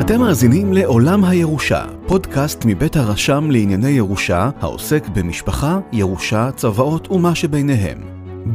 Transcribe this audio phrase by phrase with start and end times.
[0.00, 7.98] אתם מאזינים לעולם הירושה, פודקאסט מבית הרשם לענייני ירושה, העוסק במשפחה, ירושה, צוואות ומה שביניהם.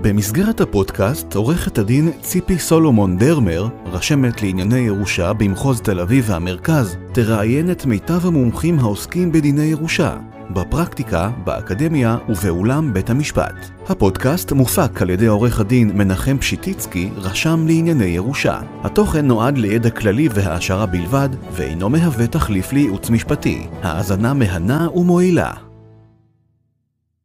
[0.01, 7.71] במסגרת הפודקאסט, עורכת הדין ציפי סולומון דרמר, רשמת לענייני ירושה במחוז תל אביב והמרכז, תראיין
[7.71, 10.17] את מיטב המומחים העוסקים בדיני ירושה,
[10.49, 13.55] בפרקטיקה, באקדמיה ובאולם בית המשפט.
[13.89, 18.61] הפודקאסט מופק על ידי עורך הדין מנחם פשיטיצקי, רשם לענייני ירושה.
[18.83, 23.67] התוכן נועד לידע כללי והעשרה בלבד, ואינו מהווה תחליף לייעוץ משפטי.
[23.81, 25.53] האזנה מהנה ומועילה.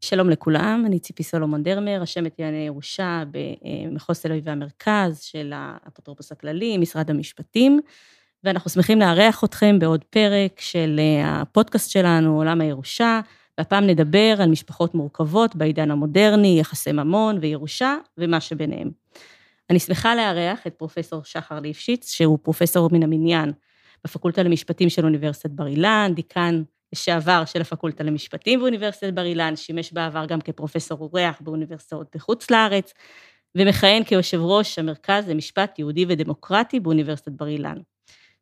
[0.01, 6.33] שלום לכולם, אני ציפי סולומון דרמר, רשמת לענייני ירושה במחוז תל אביב והמרכז של האפוטרופוס
[6.33, 7.81] הכללי, משרד המשפטים.
[8.45, 13.21] ואנחנו שמחים לארח אתכם בעוד פרק של אה, הפודקאסט שלנו, עולם הירושה,
[13.59, 18.91] והפעם נדבר על משפחות מורכבות בעידן המודרני, יחסי ממון וירושה ומה שביניהם.
[19.71, 23.53] אני שמחה לארח את פרופסור שחר ליפשיץ, שהוא פרופסור מן המניין
[24.05, 29.93] בפקולטה למשפטים של אוניברסיטת בר אילן, דיקן לשעבר של הפקולטה למשפטים באוניברסיטת בר אילן, שימש
[29.93, 32.95] בעבר גם כפרופסור אורח באוניברסיטאות בחוץ לארץ,
[33.55, 37.79] ומכהן כיושב ראש המרכז למשפט יהודי ודמוקרטי באוניברסיטת בר אילן.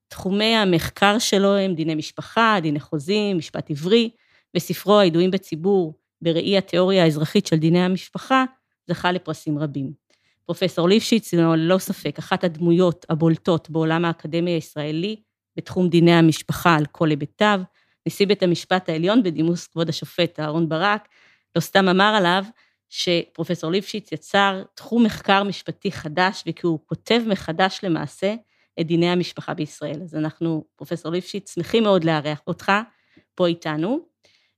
[0.08, 4.10] תחומי המחקר שלו הם דיני משפחה, דיני חוזים, משפט עברי,
[4.54, 8.44] בספרו הידועים בציבור בראי התיאוריה האזרחית של דיני המשפחה,
[8.88, 9.92] זכה לפרסים רבים.
[10.44, 15.16] פרופסור ליפשיץ הוא ללא ספק אחת הדמויות הבולטות בעולם האקדמי הישראלי
[15.56, 17.60] בתחום דיני המשפחה על כל היבטיו,
[18.06, 21.08] נשיא בית המשפט העליון בדימוס כבוד השופט אהרן ברק,
[21.56, 22.44] לא סתם אמר עליו
[22.88, 28.34] שפרופסור ליפשיץ יצר תחום מחקר משפטי חדש וכי הוא כותב מחדש למעשה
[28.80, 30.02] את דיני המשפחה בישראל.
[30.02, 32.72] אז אנחנו, פרופסור ליפשיץ, שמחים מאוד לארח אותך
[33.34, 34.00] פה איתנו,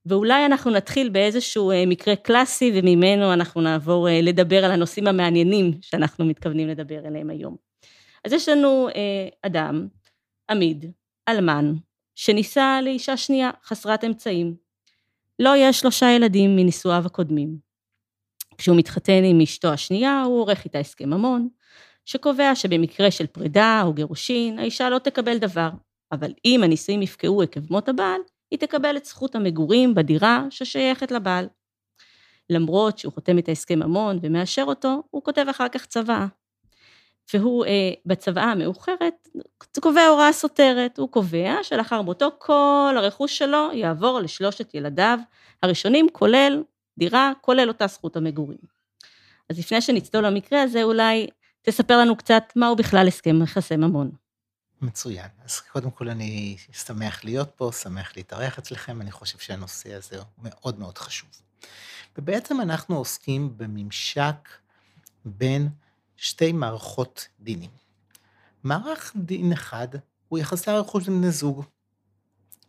[0.05, 5.71] ואולי אנחנו נתחיל באיזשהו אה, מקרה קלאסי, וממנו אנחנו נעבור אה, לדבר על הנושאים המעניינים
[5.81, 7.55] שאנחנו מתכוונים לדבר עליהם היום.
[8.25, 9.87] אז יש לנו אה, אדם,
[10.49, 10.85] עמיד,
[11.29, 11.73] אלמן,
[12.15, 14.55] שנישא לאישה שנייה, חסרת אמצעים.
[15.39, 17.57] לא יש שלושה ילדים מנישואיו הקודמים.
[18.57, 21.47] כשהוא מתחתן עם אשתו השנייה, הוא עורך איתה הסכם ממון,
[22.09, 25.69] שקובע שבמקרה של פרידה או גירושין, האישה לא תקבל דבר,
[26.11, 28.21] אבל אם הנישואים יפקעו עקב מות הבעל,
[28.51, 31.47] היא תקבל את זכות המגורים בדירה ששייכת לבעל.
[32.49, 36.27] למרות שהוא חותם את ההסכם ממון ומאשר אותו, הוא כותב אחר כך צוואה.
[37.33, 39.27] והוא אה, בצוואה המאוחרת
[39.79, 45.19] קובע הוראה סותרת, הוא קובע שלאחר מותו כל הרכוש שלו יעבור לשלושת ילדיו
[45.63, 46.63] הראשונים, כולל
[46.99, 48.79] דירה, כולל אותה זכות המגורים.
[49.49, 51.27] אז לפני שנצלול למקרה הזה, אולי
[51.69, 54.11] תספר לנו קצת מהו בכלל הסכם יחסי ממון.
[54.81, 55.27] מצוין.
[55.43, 60.25] אז קודם כל אני שמח להיות פה, שמח להתארח אצלכם, אני חושב שהנושא הזה הוא
[60.43, 61.29] מאוד מאוד חשוב.
[62.17, 64.49] ובעצם אנחנו עוסקים בממשק
[65.25, 65.69] בין
[66.17, 67.69] שתי מערכות דינים.
[68.63, 69.87] מערך דין אחד
[70.27, 71.63] הוא יחסי הרכוש בין בני זוג.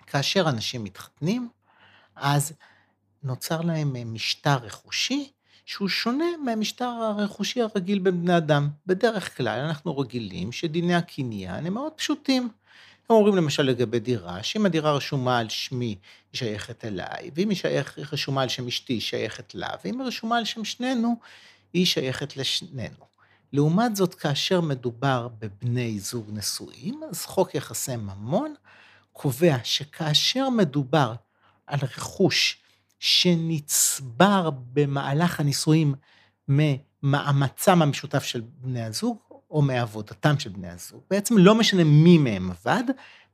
[0.06, 1.48] כאשר אנשים מתחתנים,
[2.16, 2.52] אז
[3.22, 5.32] נוצר להם משטר רכושי
[5.70, 8.68] שהוא שונה מהמשטר הרכושי הרגיל בין בני אדם.
[8.86, 12.42] בדרך כלל אנחנו רגילים שדיני הקניין הם מאוד פשוטים.
[12.42, 15.98] הם אומרים למשל לגבי דירה, שאם הדירה רשומה על שמי היא
[16.32, 20.38] שייכת אליי, ואם היא שייך, רשומה על שם אשתי היא שייכת לה, ואם היא רשומה
[20.38, 21.16] על שם שנינו,
[21.72, 23.04] היא שייכת לשנינו.
[23.52, 28.54] לעומת זאת, כאשר מדובר בבני זוג נשואים, אז חוק יחסי ממון
[29.12, 31.14] קובע שכאשר מדובר
[31.66, 32.59] על רכוש
[33.00, 35.94] שנצבר במהלך הנישואים
[36.48, 39.16] ממאמצם המשותף של בני הזוג,
[39.50, 41.00] או מעבודתם של בני הזוג.
[41.10, 42.84] בעצם לא משנה מי מהם עבד,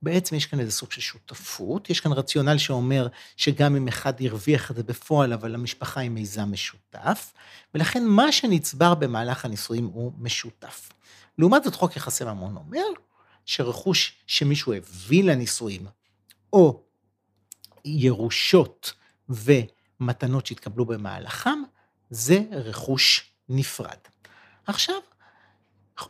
[0.02, 4.70] בעצם יש כאן איזה סוג של שותפות, יש כאן רציונל שאומר שגם אם אחד הרוויח
[4.70, 7.32] את זה בפועל, אבל המשפחה היא מיזם משותף,
[7.74, 10.88] ולכן מה שנצבר במהלך הנישואים הוא משותף.
[11.38, 12.86] לעומת זאת, חוק יחסי ממון אומר
[13.44, 15.86] שרכוש שמישהו הביא לנישואים,
[16.52, 16.82] או
[17.84, 18.92] ירושות
[19.28, 21.58] ומתנות שהתקבלו במהלכם,
[22.10, 23.96] זה רכוש נפרד.
[24.66, 24.96] עכשיו,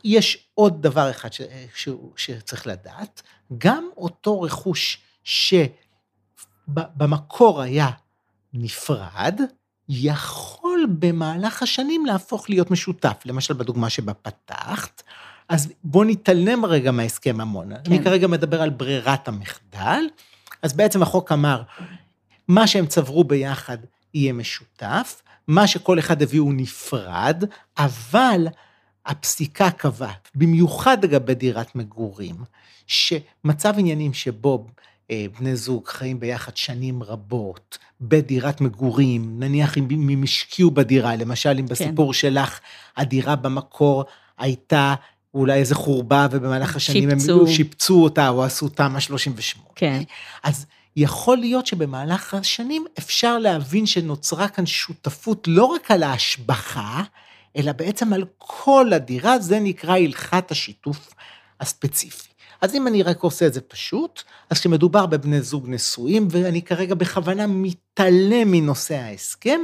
[0.03, 1.41] יש עוד דבר אחד ש,
[1.75, 3.21] ש, שצריך לדעת,
[3.57, 5.01] גם אותו רכוש
[6.67, 7.89] שבמקור היה
[8.53, 9.41] נפרד,
[9.89, 13.17] יכול במהלך השנים להפוך להיות משותף.
[13.25, 15.03] למשל, בדוגמה שבה פתחת,
[15.49, 17.69] אז בוא נתעלם רגע מהסכם ממון.
[17.69, 17.81] כן.
[17.87, 20.03] אני כרגע מדבר על ברירת המחדל,
[20.61, 21.61] אז בעצם החוק אמר,
[22.47, 23.77] מה שהם צברו ביחד
[24.13, 27.43] יהיה משותף, מה שכל אחד הביא הוא נפרד,
[27.77, 28.47] אבל
[29.05, 32.35] הפסיקה קבעה, במיוחד לגבי דירת מגורים,
[32.87, 34.67] שמצב עניינים שבו
[35.11, 41.49] אה, בני זוג חיים ביחד שנים רבות, בדירת מגורים, נניח אם הם השקיעו בדירה, למשל
[41.49, 41.65] אם כן.
[41.65, 42.59] בסיפור שלך
[42.97, 44.03] הדירה במקור
[44.37, 44.95] הייתה
[45.33, 47.41] אולי איזה חורבה, ובמהלך השנים שיפצו.
[47.41, 49.69] הם שיפצו אותה, או עשו תמ"א 38.
[49.75, 50.01] כן.
[50.43, 50.65] אז
[50.99, 57.03] יכול להיות שבמהלך השנים אפשר להבין שנוצרה כאן שותפות לא רק על ההשבחה,
[57.57, 61.13] אלא בעצם על כל הדירה, זה נקרא הלכת השיתוף
[61.59, 62.29] הספציפי.
[62.61, 66.95] אז אם אני רק עושה את זה פשוט, אז כשמדובר בבני זוג נשואים, ואני כרגע
[66.95, 69.59] בכוונה מתעלם מנושא ההסכם,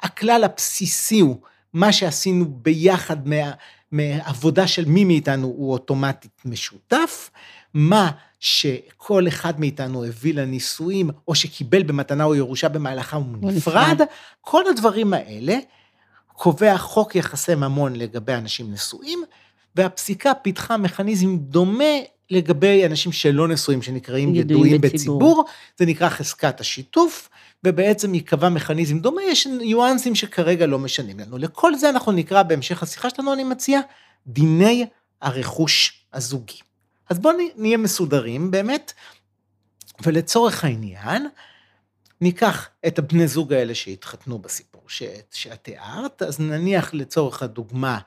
[0.00, 1.36] הכלל הבסיסי הוא
[1.72, 3.50] מה שעשינו ביחד מה,
[3.92, 7.30] מעבודה של מי מאיתנו הוא אוטומטית משותף,
[7.74, 8.10] מה
[8.40, 14.00] שכל אחד מאיתנו הביא לנישואים, או שקיבל במתנה או ירושה במהלכה הוא נפרד.
[14.40, 15.56] כל הדברים האלה
[16.32, 19.22] קובע חוק יחסי ממון לגבי אנשים נשואים,
[19.76, 21.94] והפסיקה פיתחה מכניזם דומה
[22.30, 25.18] לגבי אנשים שלא נשואים, שנקראים ידועים ידועים בציבור.
[25.18, 25.44] בציבור,
[25.78, 27.28] זה נקרא חזקת השיתוף,
[27.64, 31.38] ובעצם ייקבע מכניזם דומה, יש ניואנסים שכרגע לא משנים לנו.
[31.38, 33.80] לכל זה אנחנו נקרא בהמשך השיחה שלנו, אני מציע,
[34.26, 34.86] דיני
[35.22, 36.58] הרכוש הזוגי.
[37.08, 38.92] אז בואו נהיה מסודרים באמת,
[40.02, 41.28] ולצורך העניין,
[42.20, 47.98] ניקח את הבני זוג האלה שהתחתנו בסיפור שאת, שאת תיארת, אז נניח לצורך הדוגמה,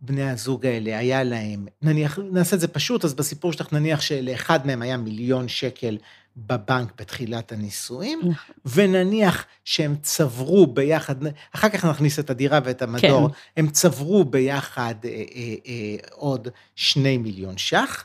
[0.00, 4.66] בני הזוג האלה היה להם, נניח, נעשה את זה פשוט, אז בסיפור שלך נניח שלאחד
[4.66, 5.98] מהם היה מיליון שקל
[6.36, 8.54] בבנק בתחילת הנישואים, נכון.
[8.64, 11.14] ונניח שהם צברו ביחד,
[11.54, 13.34] אחר כך נכניס את הדירה ואת המדור, כן.
[13.56, 18.04] הם צברו ביחד אה, אה, אה, עוד שני מיליון ש"ח,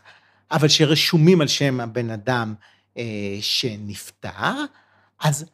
[0.51, 2.53] אבל שרשומים על שם הבן אדם
[2.97, 3.03] אה,
[3.41, 4.65] שנפטר,
[5.19, 5.45] אז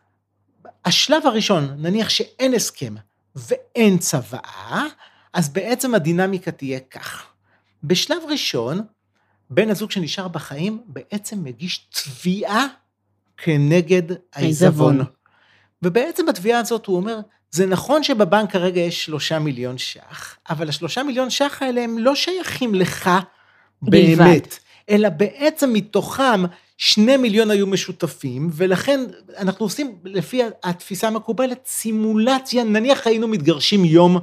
[0.85, 2.95] השלב הראשון, נניח שאין הסכם
[3.35, 4.85] ואין צוואה,
[5.33, 7.25] אז בעצם הדינמיקה תהיה כך.
[7.83, 8.81] בשלב ראשון,
[9.49, 12.65] בן הזוג שנשאר בחיים בעצם מגיש תביעה
[13.38, 14.03] כנגד
[14.33, 14.99] העיזבון.
[15.81, 17.19] ובעצם בתביעה הזאת הוא אומר,
[17.51, 22.15] זה נכון שבבנק כרגע יש שלושה מיליון ש"ח, אבל השלושה מיליון ש"ח האלה הם לא
[22.15, 23.09] שייכים לך
[23.81, 24.39] בלבד.
[24.89, 26.44] אלא בעצם מתוכם
[26.78, 29.00] שני מיליון היו משותפים, ולכן
[29.38, 34.19] אנחנו עושים, לפי התפיסה המקובלת, סימולציה, נניח היינו מתגרשים יום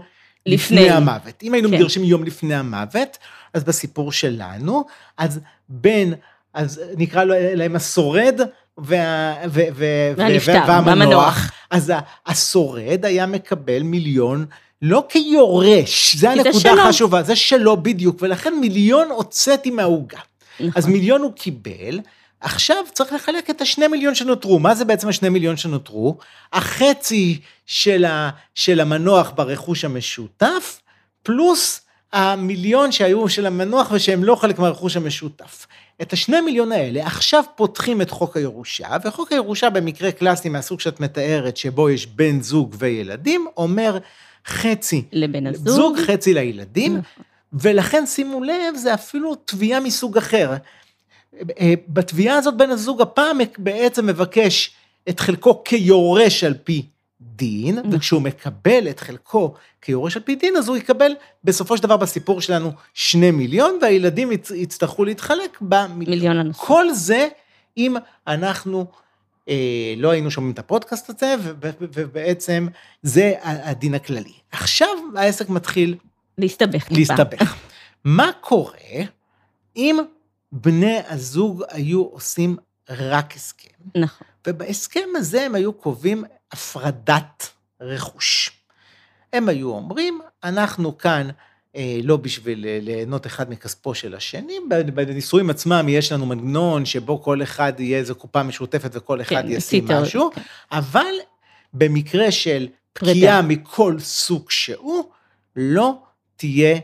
[0.47, 0.91] לפני, לפני.
[0.91, 1.43] המוות.
[1.43, 1.75] אם היינו כן.
[1.75, 3.19] מתגרשים יום לפני המוות,
[3.55, 4.85] אז בסיפור שלנו,
[5.19, 6.15] אז בין,
[6.55, 8.41] אז נקרא לו- להם השורד
[8.79, 9.85] וה, ו, ו,
[10.17, 11.51] והנפטר, והמנוח, והמנוח.
[11.71, 11.93] אז
[12.27, 14.47] השורד היה מקבל מיליון.
[14.83, 16.73] לא כיורש, זה הנקודה.
[16.73, 20.19] החשובה, זה שלו בדיוק, ולכן מיליון הוצאתי מהעוגה.
[20.61, 20.73] נכון.
[20.77, 22.01] אז מיליון הוא קיבל,
[22.41, 24.59] עכשיו צריך לחלק את השני מיליון שנותרו.
[24.59, 26.19] מה זה בעצם השני מיליון שנותרו?
[26.53, 30.81] החצי של, ה, של המנוח ברכוש המשותף,
[31.23, 31.81] פלוס
[32.13, 35.67] המיליון שהיו של המנוח ושהם לא חלק מהרכוש המשותף.
[36.03, 41.01] את השני מיליון האלה עכשיו פותחים את חוק הירושה, וחוק הירושה במקרה קלאסי מהסוג שאת
[41.01, 43.99] מתארת, שבו יש בן זוג וילדים, אומר
[44.47, 45.69] חצי לבן הזוג.
[45.69, 47.25] זוג, חצי לילדים, נכון.
[47.61, 50.53] ולכן שימו לב, זה אפילו תביעה מסוג אחר.
[51.61, 54.71] אה, בתביעה הזאת בן הזוג הפעם בעצם מבקש
[55.09, 56.87] את חלקו כיורש על פי
[57.21, 57.95] דין, נכון.
[57.95, 61.13] וכשהוא מקבל את חלקו כיורש על פי דין, אז הוא יקבל
[61.45, 65.99] בסופו של דבר בסיפור שלנו שני מיליון, והילדים יצ- יצטרכו להתחלק במיליון.
[65.99, 66.61] מיליון הנוסף.
[66.61, 67.29] כל זה
[67.77, 67.97] אם
[68.27, 68.87] אנחנו
[69.49, 71.35] אה, לא היינו שומעים את הפודקאסט הזה,
[71.81, 72.67] ובעצם
[73.03, 74.33] זה הדין הכללי.
[74.53, 75.95] עכשיו העסק מתחיל
[76.39, 76.87] להסתבך.
[76.91, 77.55] להסתבך.
[78.05, 78.79] מה קורה
[79.77, 79.99] אם
[80.53, 82.57] בני הזוג היו עושים
[82.91, 84.27] רק הסכם, נכון.
[84.47, 87.51] ובהסכם הזה הם היו קובעים הפרדת
[87.81, 88.51] רכוש.
[89.33, 91.29] הם היו אומרים, אנחנו כאן
[91.77, 94.55] אה, לא בשביל אה, ליהנות אחד מכספו של השני,
[94.95, 99.51] בנישואים עצמם יש לנו מנגנון שבו כל אחד יהיה איזו קופה משותפת וכל אחד כן,
[99.51, 100.41] ישים משהו, כן.
[100.73, 101.15] אבל
[101.73, 102.69] במקרה של.
[102.95, 105.05] פגיעה מכל סוג שהוא,
[105.57, 106.03] לא
[106.37, 106.81] תהיה אה,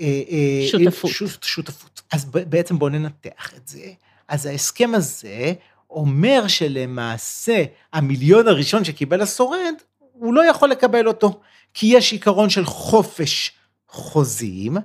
[0.00, 1.10] אה, אה, שותפות.
[1.10, 2.02] שות- שותפות.
[2.12, 3.84] אז בעצם בואו ננתח את זה.
[4.28, 5.52] אז ההסכם הזה
[5.90, 9.74] אומר שלמעשה המיליון הראשון שקיבל השורד,
[10.12, 11.40] הוא לא יכול לקבל אותו,
[11.74, 13.52] כי יש עיקרון של חופש
[13.88, 14.76] חוזים,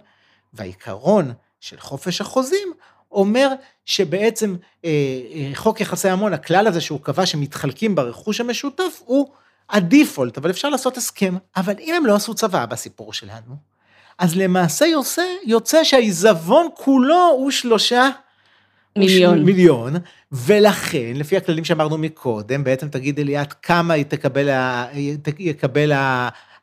[0.54, 2.68] והעיקרון של חופש החוזים
[3.12, 3.50] אומר
[3.86, 4.90] שבעצם אה,
[5.34, 9.30] אה, חוק יחסי המון, הכלל הזה שהוא קבע שמתחלקים ברכוש המשותף, הוא
[9.70, 11.36] הדיפולט, אבל אפשר לעשות הסכם.
[11.56, 13.56] אבל אם הם לא עשו צבא בסיפור שלנו,
[14.20, 18.10] אז למעשה יוצא, יוצא שהעיזבון כולו הוא שלושה
[18.98, 19.44] מיליון.
[19.44, 19.94] מיליון,
[20.32, 24.50] ולכן, לפי הכללים שאמרנו מקודם, בעצם תגידי לי את כמה תקבל,
[25.40, 25.92] יקבל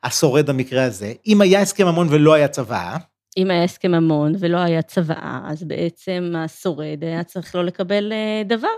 [0.02, 1.12] השורד במקרה הזה.
[1.26, 2.96] אם היה הסכם ממון ולא היה צבא,
[3.36, 8.42] אם היה הסכם ממון ולא היה צוואה, אז בעצם השורד היה צריך לא לקבל אה,
[8.44, 8.68] דבר.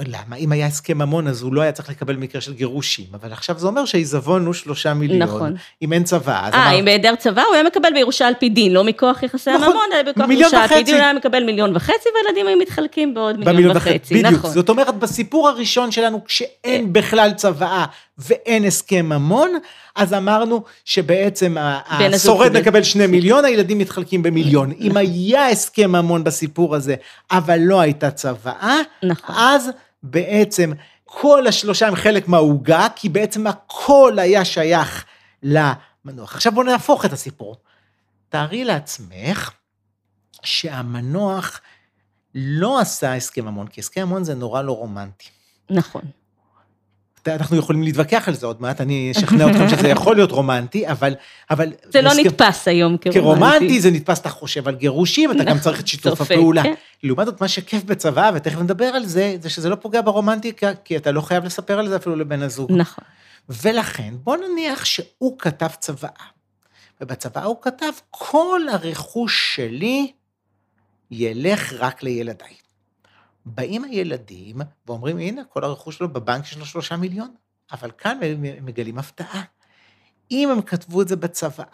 [0.00, 0.36] למה?
[0.36, 3.58] אם היה הסכם ממון, אז הוא לא היה צריך לקבל מקרה של גירושים, אבל עכשיו
[3.58, 5.22] זה אומר שהעיזבון הוא שלושה מיליון.
[5.22, 5.54] נכון.
[5.82, 8.48] אם אין צבא, אז אה, אמר- אם בהיעדר צבא הוא היה מקבל בירושה על פי
[8.48, 9.64] דין, לא מכוח יחסי נכון.
[9.66, 10.84] הממון, אלא מיליון ירושה על פי וחצי.
[10.84, 14.14] דין, הוא היה מקבל מיליון וחצי, והילדים היו מתחלקים בעוד מיליון במיליון וחצי.
[14.14, 14.32] בדיוק.
[14.32, 14.50] נכון.
[14.50, 17.84] זאת אומרת, בסיפור הראשון שלנו, כשאין בכלל צוואה
[18.18, 19.50] ואין הסכם ממון,
[19.94, 22.58] אז אמרנו שבעצם השורד.
[22.58, 24.72] מקבל שני מיליון, הילדים מתחלקים במיליון.
[24.80, 26.94] אם היה הסכם ממון בסיפור הזה,
[27.30, 29.36] אבל לא הייתה צוואה, נכון.
[29.38, 29.70] אז
[30.02, 30.72] בעצם
[31.04, 35.04] כל השלושה הם חלק מהעוגה, כי בעצם הכל היה שייך
[35.42, 36.34] למנוח.
[36.34, 37.56] עכשיו בואו נהפוך את הסיפור.
[38.28, 39.50] תארי לעצמך
[40.42, 41.60] שהמנוח
[42.34, 45.28] לא עשה הסכם ממון, כי הסכם ממון זה נורא לא רומנטי.
[45.70, 46.02] נכון.
[47.28, 51.14] אנחנו יכולים להתווכח על זה עוד מעט, אני אשכנע אתכם שזה יכול להיות רומנטי, אבל...
[51.50, 53.20] אבל זה לא נתפס היום כרומנטי.
[53.20, 56.62] כרומנטי, זה נתפס, אתה חושב על גירושים, אתה גם צריך את שיתוף הפעולה.
[56.62, 56.74] כן.
[57.02, 60.96] לעומת זאת, מה שכיף בצבא, ותכף נדבר על זה, זה שזה לא פוגע ברומנטיקה, כי
[60.96, 62.72] אתה לא חייב לספר על זה אפילו לבן הזוג.
[62.72, 63.04] נכון.
[63.48, 66.24] ולכן, בוא נניח שהוא כתב צוואה,
[67.00, 70.12] ובצוואה הוא כתב, כל הרכוש שלי
[71.10, 72.63] ילך רק לילדיי.
[73.46, 77.34] באים הילדים ואומרים, הנה, כל הרכוש שלו בבנק יש לו שלושה מיליון,
[77.72, 79.42] אבל כאן הם מגלים הפתעה.
[80.30, 81.68] אם הם כתבו את זה בצוואה,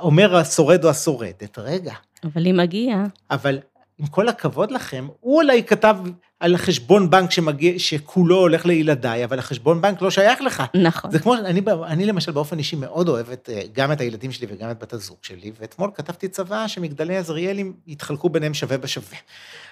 [0.00, 3.04] אומר השורד או השורדת, רגע, אבל היא מגיעה.
[3.30, 3.58] אבל
[3.98, 5.96] עם כל הכבוד לכם, הוא אולי כתב
[6.44, 10.62] על חשבון בנק שמגיע, שכולו הולך לילדיי, אבל החשבון בנק לא שייך לך.
[10.74, 11.10] נכון.
[11.10, 14.70] זה כמו, אני, אני למשל באופן אישי מאוד אוהבת אה, גם את הילדים שלי וגם
[14.70, 19.16] את בת הזוג שלי, ואתמול כתבתי צוואה שמגדלי עזריאלים יתחלקו ביניהם שווה בשווה.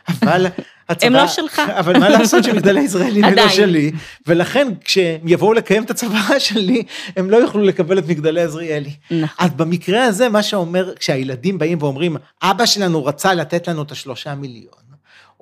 [0.08, 0.46] אבל
[0.88, 1.06] הצוואה...
[1.20, 1.62] הם לא שלך.
[1.80, 3.48] אבל מה לעשות שמגדלי עזריאלים הם לא.
[3.48, 3.92] שלי,
[4.26, 6.82] ולכן כשהם יבואו לקיים את הצוואה שלי,
[7.16, 8.94] הם לא יוכלו לקבל את מגדלי עזריאלי.
[9.10, 9.46] נכון.
[9.46, 14.34] אז במקרה הזה, מה שאומר, כשהילדים באים ואומרים, אבא שלנו רצה לתת לנו את השלושה
[14.34, 14.81] מיליון,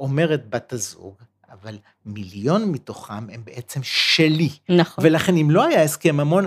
[0.01, 1.15] אומרת בת הזוג,
[1.53, 4.49] אבל מיליון מתוכם הם בעצם שלי.
[4.69, 5.05] נכון.
[5.05, 6.47] ולכן אם לא היה הסכם ממון,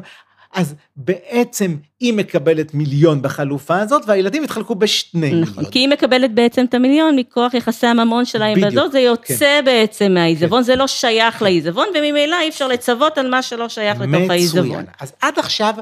[0.53, 5.71] אז בעצם היא מקבלת מיליון בחלופה הזאת, והילדים התחלקו בשני נכון, מיליון.
[5.71, 10.13] כי היא מקבלת בעצם את המיליון מכוח יחסי הממון שלה עם בזאת, זה יוצא בעצם
[10.13, 10.63] מהעיזבון, כן.
[10.63, 14.67] זה לא שייך לעיזבון, וממילא אי אפשר לצוות על מה שלא שייך לתוך העיזבון.
[14.67, 14.85] מצוין.
[14.99, 15.73] אז עד עכשיו,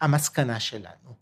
[0.00, 1.14] המסקנה שלנו,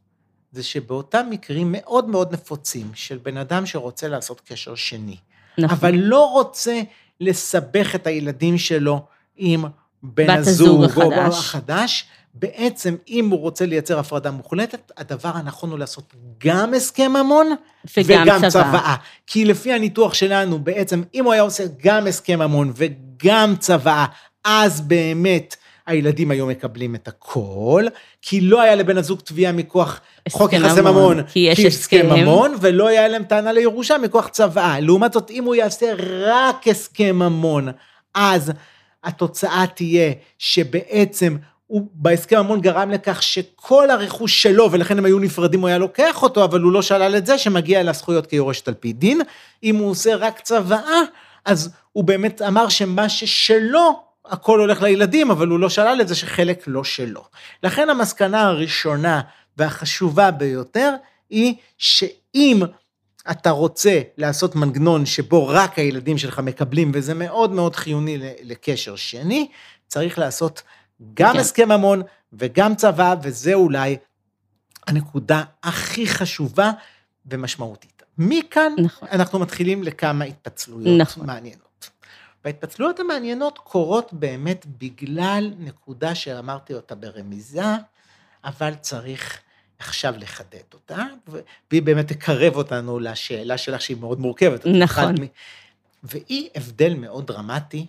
[0.53, 5.17] זה שבאותם מקרים מאוד מאוד נפוצים של בן אדם שרוצה לעשות קשר שני,
[5.59, 5.79] נכון.
[5.79, 6.81] אבל לא רוצה
[7.21, 9.03] לסבך את הילדים שלו
[9.37, 9.65] עם
[10.03, 11.39] בן בת הזוג הזוג או החדש.
[11.39, 12.05] החדש.
[12.35, 17.55] בעצם, אם הוא רוצה לייצר הפרדה מוחלטת, הדבר הנכון הוא לעשות גם הסכם ממון
[17.97, 18.49] וגם וגם צבא.
[18.49, 18.97] צוואה.
[19.27, 24.07] כי לפי הניתוח שלנו, בעצם, אם הוא היה עושה גם הסכם ממון וגם צוואה,
[24.45, 27.85] אז באמת הילדים היו מקבלים את הכל,
[28.23, 32.07] כי לא היה לבן הזוג תביעה מכוח חוק יחסי ממון, כי יש הסכם.
[32.11, 34.81] ממון, ולא היה להם טענה לירושה מכוח צוואה.
[34.81, 35.93] לעומת זאת, אם הוא יעשה
[36.27, 37.69] רק הסכם ממון,
[38.15, 38.53] אז
[39.05, 41.37] התוצאה תהיה שבעצם
[41.67, 46.23] הוא בהסכם ממון גרם לכך שכל הרכוש שלו, ולכן הם היו נפרדים, הוא היה לוקח
[46.23, 49.21] אותו, אבל הוא לא שלל את זה שמגיע לה זכויות כיורשת על פי דין.
[49.63, 51.01] אם הוא עושה רק צוואה,
[51.45, 56.15] אז הוא באמת אמר שמה ששלו, הכל הולך לילדים, אבל הוא לא שלל את זה
[56.15, 57.25] שחלק לא שלו.
[57.63, 59.21] לכן המסקנה הראשונה
[59.57, 60.95] והחשובה ביותר
[61.31, 62.63] היא שאם
[63.31, 69.49] אתה רוצה לעשות מנגנון שבו רק הילדים שלך מקבלים, וזה מאוד מאוד חיוני לקשר שני,
[69.89, 70.63] צריך לעשות
[71.15, 71.39] גם כן.
[71.39, 72.03] הסכם ממון
[72.33, 73.97] וגם צבא, וזה אולי
[74.87, 76.71] הנקודה הכי חשובה
[77.27, 78.03] ומשמעותית.
[78.19, 79.09] מכאן נכון.
[79.13, 81.27] אנחנו מתחילים לכמה התפצלויות נכון.
[81.27, 81.72] מעניינות.
[82.45, 87.63] וההתפצלויות המעניינות קורות באמת בגלל נקודה שאמרתי אותה ברמיזה,
[88.45, 89.41] אבל צריך
[89.79, 91.07] עכשיו לחדד אותה,
[91.71, 94.67] והיא באמת תקרב אותנו לשאלה שלך שהיא מאוד מורכבת.
[94.67, 95.15] נכון.
[96.03, 97.87] והיא הבדל מאוד דרמטי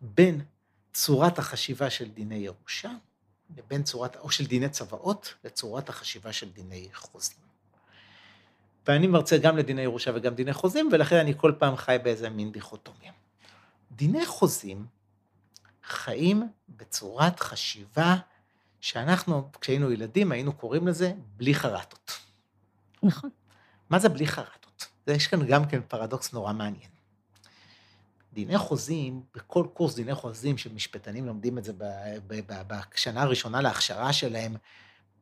[0.00, 0.40] בין
[0.92, 2.90] צורת החשיבה של דיני ירושה,
[3.56, 7.38] לבין צורת, או של דיני צוואות, לצורת החשיבה של דיני חוזים.
[8.86, 12.52] ואני מרצה גם לדיני ירושה וגם דיני חוזים, ולכן אני כל פעם חי באיזה מין
[12.52, 13.12] דיכוטומיה.
[13.98, 14.86] דיני חוזים
[15.84, 18.16] חיים בצורת חשיבה
[18.80, 22.18] שאנחנו, כשהיינו ילדים, היינו קוראים לזה בלי חרטות.
[23.02, 23.30] נכון.
[23.90, 24.86] מה זה בלי חרטות?
[25.06, 26.90] יש כאן גם כן פרדוקס נורא מעניין.
[28.32, 31.72] דיני חוזים, בכל קורס דיני חוזים שמשפטנים לומדים את זה
[32.66, 34.56] בשנה הראשונה להכשרה שלהם,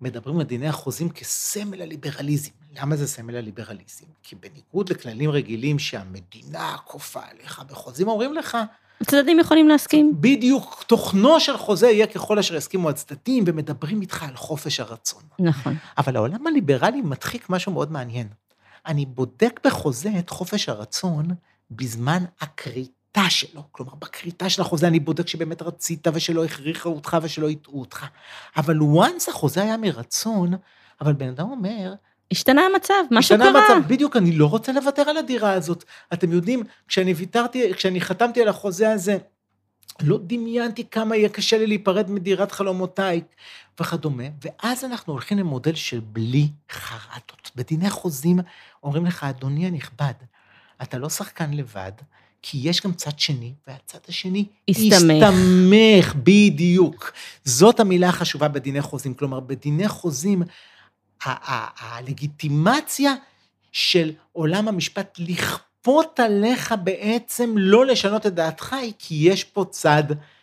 [0.01, 2.51] מדברים על דיני החוזים כסמל הליברליזם.
[2.81, 4.05] למה זה סמל הליברליזם?
[4.23, 8.59] כי בניגוד לכללים רגילים שהמדינה כופה עליך בחוזים, אומרים לך,
[9.01, 10.13] הצדדים יכולים להסכים.
[10.21, 15.23] בדיוק תוכנו של חוזה יהיה ככל אשר יסכימו הצדדים, ומדברים איתך על חופש הרצון.
[15.39, 15.77] נכון.
[15.99, 18.29] אבל העולם הליברלי מדחיק משהו מאוד מעניין.
[18.87, 21.29] אני בודק בחוזה את חופש הרצון
[21.71, 22.96] בזמן הכריתה.
[23.17, 23.63] בכריתה שלו.
[23.73, 28.07] כלומר, בכריתה של החוזה אני בודק שבאמת רצית ושלא הכריחו אותך ושלא הטעו אותך.
[28.57, 30.55] אבל once החוזה היה מרצון,
[31.01, 31.95] אבל בן אדם אומר,
[32.31, 33.67] השתנה המצב, משהו השתנה קרה.
[33.67, 35.85] המצב, בדיוק, אני לא רוצה לוותר על הדירה הזאת.
[36.13, 39.19] אתם יודעים, כשאני ויתרתי, כשאני חתמתי על החוזה הזה,
[40.03, 43.21] לא דמיינתי כמה יהיה קשה לי להיפרד מדירת חלומותיי
[43.81, 47.51] וכדומה, ואז אנחנו הולכים למודל של בלי חרטות.
[47.57, 48.39] בדיני חוזים
[48.83, 50.13] אומרים לך, אדוני הנכבד,
[50.83, 51.93] אתה לא שחקן לבד,
[52.49, 54.93] כי יש גם צד שני, והצד השני הסתמך.
[54.93, 57.13] הסתמך, בדיוק.
[57.45, 59.15] זאת המילה החשובה בדיני חוזים.
[59.15, 60.43] כלומר, בדיני חוזים,
[61.25, 63.15] הלגיטימציה
[63.73, 70.05] של עולם המשפט לכפות עליך בעצם לא לשנות את דעתך, היא כי יש פה צד
[70.09, 70.36] שני.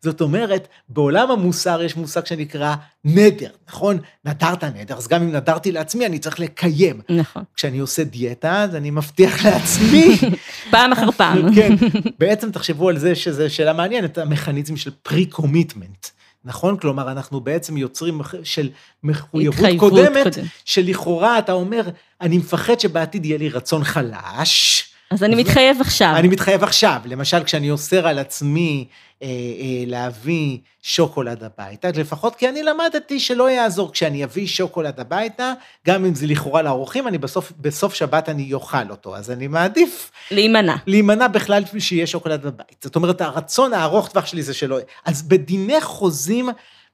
[0.00, 2.74] זאת אומרת, בעולם המוסר יש מושג שנקרא
[3.04, 3.98] נדר, נכון?
[4.24, 7.00] נדרת נדר, אז גם אם נדרתי לעצמי, אני צריך לקיים.
[7.08, 7.42] נכון.
[7.54, 10.18] כשאני עושה דיאטה, אז אני מבטיח לעצמי
[10.70, 11.38] פעם אחר פעם.
[11.56, 11.74] כן,
[12.18, 16.06] בעצם תחשבו על זה שזו שאלה מעניינת, המכניזם של pre-commitment,
[16.44, 16.76] נכון?
[16.76, 18.70] כלומר, אנחנו בעצם יוצרים של
[19.02, 20.38] מחויבות קודמת, קודמת.
[20.64, 21.88] שלכאורה אתה אומר,
[22.20, 26.14] אני מפחד שבעתיד יהיה לי רצון חלש, אז אני מתחייב עכשיו.
[26.16, 27.00] אני מתחייב עכשיו.
[27.04, 28.86] למשל, כשאני אוסר על עצמי
[29.22, 35.52] אה, אה, להביא שוקולד הביתה, לפחות כי אני למדתי שלא יעזור כשאני אביא שוקולד הביתה,
[35.86, 40.10] גם אם זה לכאורה לאורחים, אני בסוף, בסוף שבת אני אוכל אותו, אז אני מעדיף
[40.30, 40.76] להימנע.
[40.86, 42.82] להימנע בכלל שיהיה שוקולד בבית.
[42.82, 44.78] זאת אומרת, הרצון הארוך טווח שלי זה שלא...
[45.04, 46.48] אז בדיני חוזים,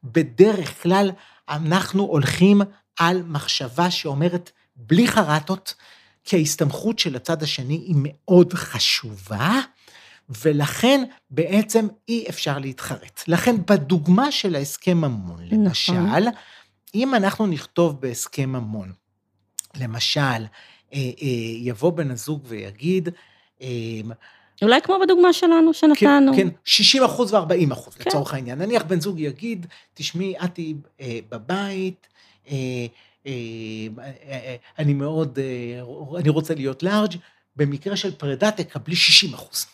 [0.04, 1.10] בדרך כלל,
[1.48, 2.62] אנחנו הולכים
[2.98, 5.74] על מחשבה שאומרת, בלי חרטות,
[6.28, 9.60] כי ההסתמכות של הצד השני היא מאוד חשובה,
[10.28, 13.22] ולכן בעצם אי אפשר להתחרט.
[13.28, 15.64] לכן בדוגמה של ההסכם ממון, נכון.
[15.64, 16.28] למשל,
[16.94, 18.92] אם אנחנו נכתוב בהסכם ממון,
[19.76, 20.40] למשל, אה,
[20.94, 21.26] אה,
[21.58, 23.08] יבוא בן הזוג ויגיד,
[23.62, 23.68] אה,
[24.62, 26.32] אולי כמו בדוגמה שלנו שנתנו.
[26.36, 28.04] כן, כן, 60 אחוז ו-40 אחוז, כן.
[28.10, 28.58] לצורך העניין.
[28.58, 32.06] נניח בן זוג יגיד, תשמעי, את תהיי אה, בבית,
[32.50, 32.86] אה,
[34.78, 37.14] אני מאוד, אה, אני רוצה להיות לארג',
[37.56, 39.66] במקרה של פרידה תקבלי 60 אחוז.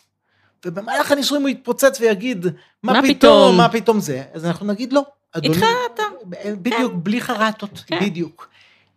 [0.65, 2.45] ובמהלך הנישואים הוא יתפוצץ ויגיד,
[2.83, 4.23] מה, מה פתאום, פתאום?" מה פתאום זה?
[4.33, 5.01] אז אנחנו נגיד, לא,
[5.93, 6.03] אתה.
[6.45, 7.99] בדיוק, בלי חרטות, כן.
[8.01, 8.49] בדיוק.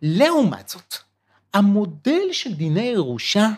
[0.03, 0.95] לעומת זאת,
[1.55, 3.49] המודל של דיני ירושה,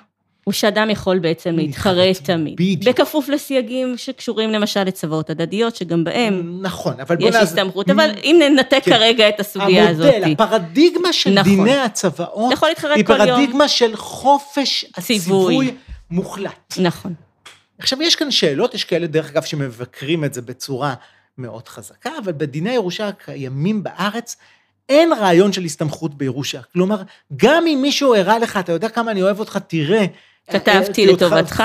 [0.51, 2.55] הוא שאדם יכול בעצם להתחרט תמיד.
[2.57, 2.85] בדיוק.
[2.85, 7.49] בכפוף לסייגים שקשורים למשל לצוואות הדדיות, שגם בהם נכון, אבל בוא יש נעז...
[7.49, 8.91] הסתמכות, אבל אם ננתק כן.
[8.91, 11.53] כרגע את הסוגיה הזאת, המודל, הפרדיגמה של נכון.
[11.53, 13.05] דיני הצוואות, יכול להתחרט היא.
[13.05, 15.55] פרדיגמה של חופש ציווי.
[15.55, 15.75] הציווי
[16.11, 16.75] מוחלט.
[16.79, 17.15] נכון.
[17.79, 20.95] עכשיו, יש כאן שאלות, יש כאלה, דרך אגב, שמבקרים את זה בצורה
[21.39, 24.37] מאוד חזקה, אבל בדיני הירושה הקיימים בארץ,
[24.89, 26.61] אין רעיון של הסתמכות בירושה.
[26.73, 27.03] כלומר,
[27.37, 30.07] גם אם מישהו הראה לך, אתה יודע כמה אני אוהב אותך, תראה.
[30.51, 31.63] כתבתי לטובתך.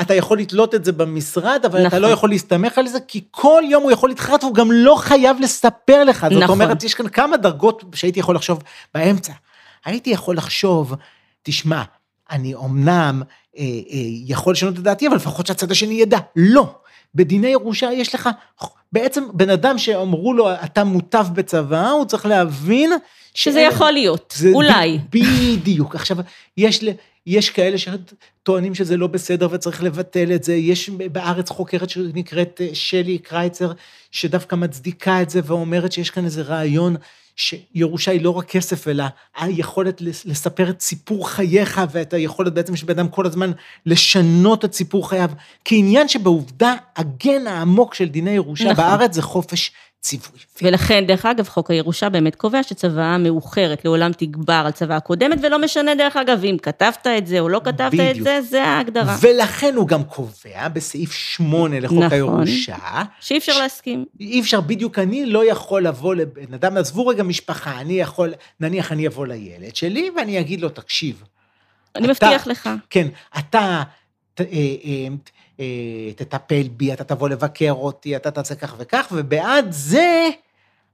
[0.00, 1.98] אתה יכול לתלות את זה במשרד, אבל אתה נכון.
[2.02, 5.36] לא יכול להסתמך על זה, כי כל יום הוא יכול להתחרט, והוא גם לא חייב
[5.40, 6.26] לספר לך.
[6.30, 6.60] זאת נכון.
[6.62, 8.62] אומרת, יש כאן כמה דרגות שהייתי יכול לחשוב
[8.94, 9.32] באמצע.
[9.84, 10.94] הייתי יכול לחשוב,
[11.42, 11.82] תשמע,
[12.30, 13.22] אני אומנם
[13.58, 13.66] אה, אה,
[14.26, 16.18] יכול לשנות את דעתי, אבל לפחות שהצד השני ידע.
[16.36, 16.74] לא.
[17.14, 18.28] בדיני ירושה יש לך,
[18.92, 22.92] בעצם בן אדם שאמרו לו, אתה מוטב בצבא, הוא צריך להבין...
[23.34, 24.98] שזה שאין- יכול להיות, זה אולי.
[25.10, 25.94] בדיוק.
[25.94, 26.16] עכשיו,
[26.56, 26.90] יש, ל-
[27.28, 30.54] יש כאלה שטוענים שזה לא בסדר וצריך לבטל את זה.
[30.54, 33.72] יש בארץ חוקרת שנקראת אה, שלי קרייצר,
[34.10, 36.96] שדווקא מצדיקה את זה ואומרת שיש כאן איזה רעיון
[37.36, 39.04] שירושה היא לא רק כסף, אלא
[39.36, 43.52] היכולת לס- לספר את סיפור חייך ואת היכולת בעצם של בן אדם כל הזמן
[43.86, 45.30] לשנות את סיפור חייו.
[45.64, 48.76] כעניין שבעובדה, הגן העמוק של דיני ירושה נכון.
[48.76, 50.38] בארץ זה חופש ציווי.
[50.62, 55.58] ולכן, דרך אגב, חוק הירושה באמת קובע שצוואה מאוחרת לעולם תגבר על צוואה קודמת, ולא
[55.58, 58.24] משנה, דרך אגב, אם כתבת את זה או לא כתבת את בדיוק.
[58.24, 59.16] זה, זה ההגדרה.
[59.20, 62.12] ולכן הוא גם קובע בסעיף 8 לחוק נכון.
[62.12, 62.76] הירושה,
[63.20, 64.04] שאי אפשר להסכים.
[64.20, 68.92] אי אפשר בדיוק, אני לא יכול לבוא לבן אדם, עזבו רגע משפחה, אני יכול, נניח
[68.92, 71.22] אני אבוא לילד שלי ואני אגיד לו, תקשיב,
[71.96, 72.70] אני אתה- מבטיח לך.
[72.90, 73.08] כן,
[73.38, 73.82] אתה
[74.34, 74.46] ת, אה,
[74.84, 75.08] אה,
[76.16, 80.28] תטפל בי, אתה תבוא לבקר אותי, אתה תעשה כך וכך, ובעד זה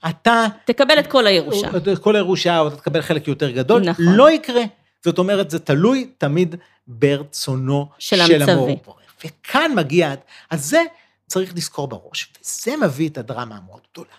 [0.09, 1.68] אתה, תקבל את כל הירושה.
[2.00, 4.05] כל הירושה, או אתה תקבל חלק יותר גדול, נכון.
[4.05, 4.62] לא יקרה.
[5.05, 6.55] זאת אומרת, זה תלוי תמיד
[6.87, 8.53] ברצונו של של המצווה.
[8.53, 8.79] המעורב.
[9.24, 10.14] וכאן מגיע,
[10.50, 10.83] אז זה
[11.27, 14.14] צריך לזכור בראש, וזה מביא את הדרמה המאוד גדולה.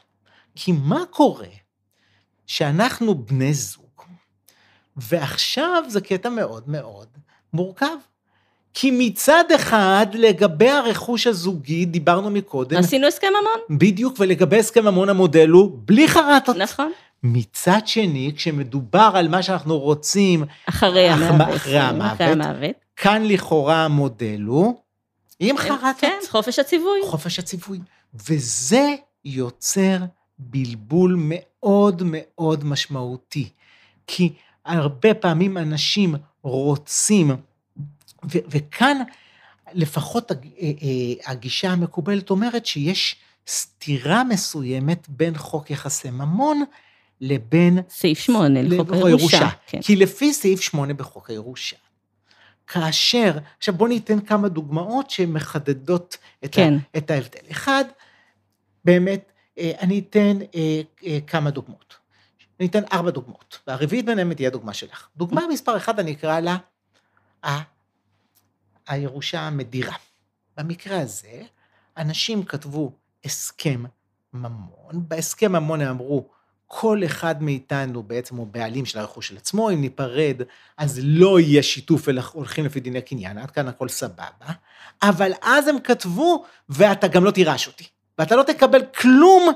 [0.56, 1.48] כי מה קורה
[2.48, 4.02] שאנחנו בני זוג,
[4.98, 7.08] ועכשיו זה קטע מאוד מאוד
[7.54, 7.96] מורכב.
[8.78, 15.10] כי מצד אחד, לגבי הרכוש הזוגי, דיברנו מקודם, עשינו הסכם ממון, בדיוק, ולגבי הסכם ממון
[15.10, 16.56] המודל הוא בלי חרטות.
[16.58, 16.92] נכון?
[17.24, 21.56] מצד שני, כשמדובר על מה שאנחנו רוצים, אחרי אח- המוות.
[21.56, 22.12] אחרי המוות.
[22.14, 22.76] אחרי המוות.
[22.96, 24.76] כאן לכאורה המודל הוא
[25.42, 27.00] אם חרטת, כן, חופש הציווי.
[27.06, 27.80] חופש הציווי.
[28.28, 28.88] וזה
[29.26, 29.98] יוצר
[30.40, 33.50] בלבול מאוד מאוד משמעותי.
[34.08, 34.34] כי
[34.66, 37.32] הרבה פעמים אנשים רוצים,
[38.32, 38.98] ו- וכאן
[39.74, 43.16] לפחות אה, אה, הגישה המקובלת אומרת שיש
[43.48, 46.64] סתירה מסוימת בין חוק יחסי ממון
[47.22, 49.50] לבין סעיף 8 לחוק הירושה.
[49.68, 49.82] כן.
[49.82, 51.76] כי לפי סעיף 8 בחוק הירושה,
[52.68, 56.74] כאשר, עכשיו בואו ניתן כמה דוגמאות שמחדדות את, כן.
[56.74, 57.52] ה, את ההבדל.
[57.52, 57.86] אחד,
[58.86, 60.38] באמת, אה, אני אתן
[61.28, 61.96] כמה דוגמאות.
[62.60, 65.08] אני אתן ארבע דוגמאות, והרביעית ביניהם תהיה הדוגמה שלך.
[65.18, 66.58] דוגמה מספר אחד, אני אקרא לה
[68.88, 69.96] הירושה המדירה.
[70.58, 71.42] במקרה הזה,
[71.98, 72.92] אנשים כתבו
[73.26, 73.84] הסכם
[74.34, 76.30] ממון, בהסכם ממון הם אמרו,
[76.68, 80.42] כל אחד מאיתנו בעצם הוא בעלים של הרכוש של עצמו, אם ניפרד
[80.78, 84.26] אז לא יהיה שיתוף אלא הולכים לפי דיני קניין, עד כאן הכל סבבה,
[85.04, 87.88] אבל אז הם כתבו, ואתה גם לא תירש אותי,
[88.20, 89.52] ואתה לא תקבל כלום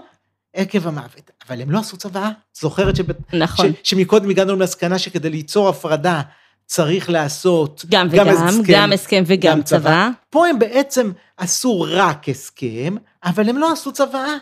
[0.53, 1.31] עקב המוות.
[1.47, 3.05] אבל הם לא עשו צוואה, זוכרת שב...
[3.33, 3.73] נכון.
[3.83, 6.21] ש, שמקודם הגענו למסקנה שכדי ליצור הפרדה
[6.69, 9.79] צריך לעשות גם וגם, הסכם, גם הסכם וגם גם צבא.
[9.79, 10.09] צבא.
[10.29, 14.35] פה הם בעצם עשו רק הסכם, אבל הם לא עשו צוואה.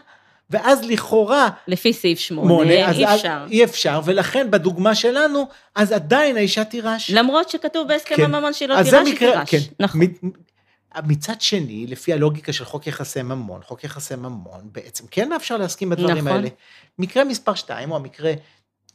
[0.49, 3.45] ואז לכאורה, לפי סעיף 8, מונה, אז אי אז אפשר.
[3.49, 7.11] אי אפשר, ולכן בדוגמה שלנו, אז עדיין האישה תירש.
[7.11, 8.23] למרות שכתוב בהסכם כן.
[8.23, 9.49] הממון שהיא לא תירש, היא תירש.
[9.49, 9.57] כן.
[9.79, 10.01] נכון.
[11.03, 15.89] מצד שני, לפי הלוגיקה של חוק יחסי ממון, חוק יחסי ממון בעצם כן אפשר להסכים
[15.89, 16.31] בדברים נכון.
[16.31, 16.49] האלה.
[16.99, 18.33] מקרה מספר 2 הוא המקרה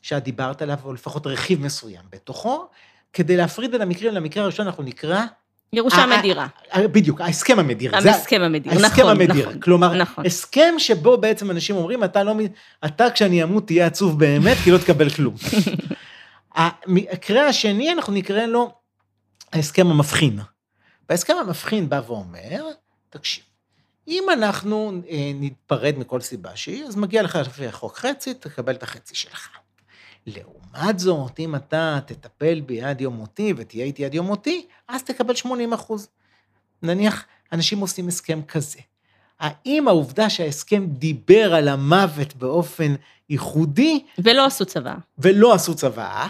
[0.02, 2.66] שאת דיברת עליו, או לפחות רכיב מסוים בתוכו,
[3.12, 5.24] כדי להפריד בין המקרים למקרה הראשון אנחנו נקרא,
[5.72, 6.46] ירושה מדירה.
[6.76, 8.00] בדיוק, ההסכם המדיר.
[8.00, 10.26] זה- ההסכם המדיר, נכון, ההסכם המדיר, נכון, כלומר, נכון.
[10.26, 12.34] הסכם שבו בעצם אנשים אומרים, אתה לא,
[12.84, 15.34] אתה כשאני אמות תהיה עצוב באמת, כי לא תקבל כלום.
[16.54, 18.72] המקרה השני, אנחנו נקרא לו
[19.52, 20.38] ההסכם המבחין.
[21.08, 22.64] וההסכם המבחין בא ואומר,
[23.10, 23.44] תקשיב,
[24.08, 28.82] אם אנחנו אה, ניפרד מכל סיבה שהיא, אז מגיע לך לפי החוק חצי, תקבל את
[28.82, 29.48] החצי שלך.
[30.26, 30.61] לעומת
[30.96, 35.34] זאת, אם אתה תטפל בי עד יום מותי ותהיה איתי עד יום מותי, אז תקבל
[35.34, 36.08] 80 אחוז.
[36.82, 38.78] נניח, אנשים עושים הסכם כזה.
[39.40, 42.94] האם העובדה שההסכם דיבר על המוות באופן
[43.30, 44.94] ייחודי, ולא עשו צבא.
[45.18, 46.28] ולא עשו צוואה,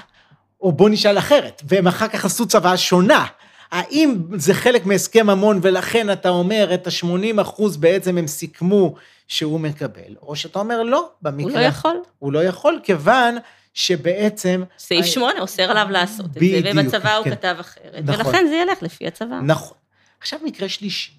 [0.61, 3.27] או בוא נשאל אחרת, והם אחר כך עשו צוואה שונה.
[3.71, 8.95] האם זה חלק מהסכם ממון ולכן אתה אומר את ה-80 אחוז בעצם הם סיכמו
[9.29, 11.51] שהוא מקבל, או שאתה אומר לא, במקרה...
[11.51, 11.97] הוא לא יכול.
[12.19, 13.37] הוא לא יכול, כיוון
[13.75, 14.63] שבעצם...
[14.79, 17.31] סעיף אה, 8 אוסר עליו לעשות את זה, ובצבא הוא כן.
[17.31, 18.27] כתב אחרת, נכון.
[18.27, 19.41] ולכן זה ילך לפי הצבא.
[19.41, 19.77] נכון.
[20.21, 21.13] עכשיו מקרה שלישי,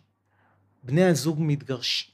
[0.84, 2.14] בני הזוג מתגרשים.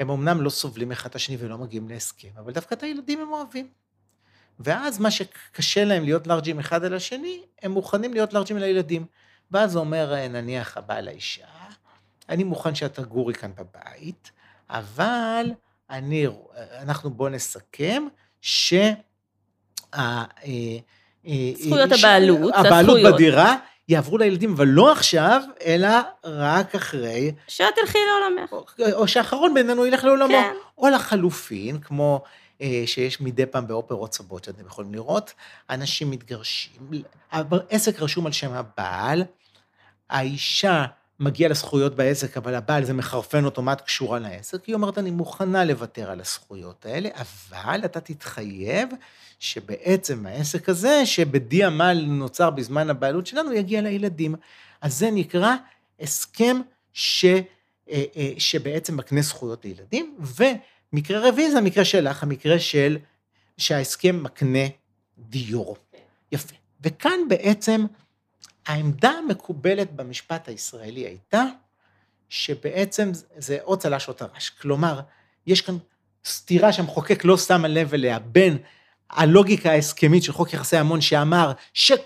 [0.00, 3.32] הם אמנם לא סובלים אחד את השני ולא מגיעים להסכם, אבל דווקא את הילדים הם
[3.32, 3.68] אוהבים.
[4.60, 9.06] ואז מה שקשה להם להיות לארג'ים אחד על השני, הם מוכנים להיות לארג'ים על הילדים.
[9.50, 11.46] ואז אומר נניח הבעל לאישה,
[12.28, 14.30] אני מוכן שאת תגורי כאן בבית,
[14.70, 15.46] אבל
[15.90, 16.26] אני,
[16.80, 18.02] אנחנו בוא נסכם
[18.40, 18.74] ש...
[19.94, 20.24] אה,
[21.26, 22.98] אה, זכויות ש- הבעלות, הבעלות.
[23.14, 23.56] בדירה
[23.88, 25.88] יעברו לילדים, אבל לא עכשיו, אלא
[26.24, 28.52] רק אחרי, שאת תלכי לעולמך.
[28.52, 30.28] או, או שאחרון בינינו ילך לעולמו.
[30.28, 30.52] כן.
[30.78, 32.22] או לחלופין, כמו
[32.62, 35.32] אה, שיש מדי פעם באופרות רבות שאתם יכולים לראות,
[35.70, 36.72] אנשים מתגרשים,
[37.32, 39.24] העסק רשום על שם הבעל,
[40.10, 40.84] האישה
[41.20, 44.64] מגיעה לזכויות בעסק, אבל הבעל זה מחרפן את קשורה לעסק?
[44.64, 48.88] היא אומרת, אני מוכנה לוותר על הזכויות האלה, אבל אתה תתחייב
[49.38, 54.34] שבעצם העסק הזה, שבדי עמל נוצר בזמן הבעלות שלנו, יגיע לילדים.
[54.80, 55.54] אז זה נקרא
[56.00, 56.60] הסכם
[56.92, 62.98] ש, אה, אה, שבעצם מקנה זכויות לילדים, ומקרה רביעי זה המקרה שלך, המקרה של
[63.56, 64.66] שההסכם מקנה
[65.18, 65.76] דיור.
[66.32, 66.54] יפה.
[66.80, 67.84] וכאן בעצם
[68.66, 71.44] העמדה המקובלת במשפט הישראלי הייתה
[72.28, 74.50] שבעצם זה או צל"ש או טר"ש.
[74.50, 75.00] כלומר,
[75.46, 75.76] יש כאן
[76.24, 78.58] סתירה שהמחוקק לא שם לב אליה בין
[79.10, 82.02] הלוגיקה ההסכמית של חוק יחסי ממון שאמר שכל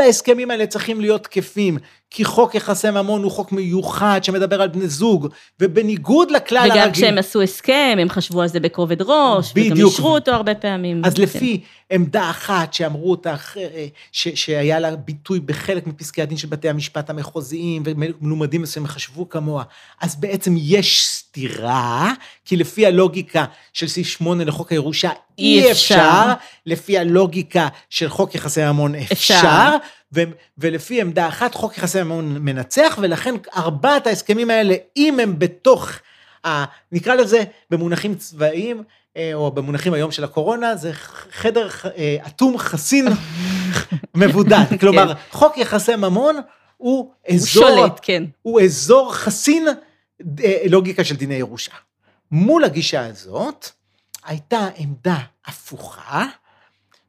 [0.00, 1.78] ההסכמים האלה צריכים להיות תקפים,
[2.14, 5.28] כי חוק יחסי ממון הוא חוק מיוחד שמדבר על בני זוג,
[5.60, 6.92] ובניגוד לכלל וגם הרגיל.
[6.92, 9.90] כשהם עשו הסכם, הם חשבו על זה בכובד ראש, וגם בדיוק.
[9.90, 11.02] אישרו אותו הרבה פעמים.
[11.04, 11.22] אז כן.
[11.22, 16.68] לפי עמדה אחת שאמרו אותה, אה, ש, שהיה לה ביטוי בחלק מפסקי הדין של בתי
[16.68, 19.64] המשפט המחוזיים, ומלומדים מסוימים חשבו כמוה,
[20.00, 22.12] אז בעצם יש סתירה,
[22.44, 25.94] כי לפי הלוגיקה של סעיף 8 לחוק הירושה, אי אפשר.
[25.94, 26.32] אפשר,
[26.66, 29.51] לפי הלוגיקה של חוק יחסי ממון אפשר, אפשר.
[30.12, 30.22] ו,
[30.58, 35.90] ולפי עמדה אחת חוק יחסי ממון מנצח, ולכן ארבעת ההסכמים האלה, אם הם בתוך,
[36.46, 38.82] ה, נקרא לזה במונחים צבאיים,
[39.16, 40.92] אה, או במונחים היום של הקורונה, זה
[41.32, 43.06] חדר אה, אטום חסין
[44.14, 44.64] מבודד.
[44.80, 46.42] כלומר, חוק יחסי ממון הוא
[46.76, 48.24] הוא אזור, שולט, כן.
[48.42, 49.68] הוא אזור חסין
[50.44, 51.72] אה, לוגיקה של דיני ירושה.
[52.30, 53.68] מול הגישה הזאת
[54.24, 56.26] הייתה עמדה הפוכה,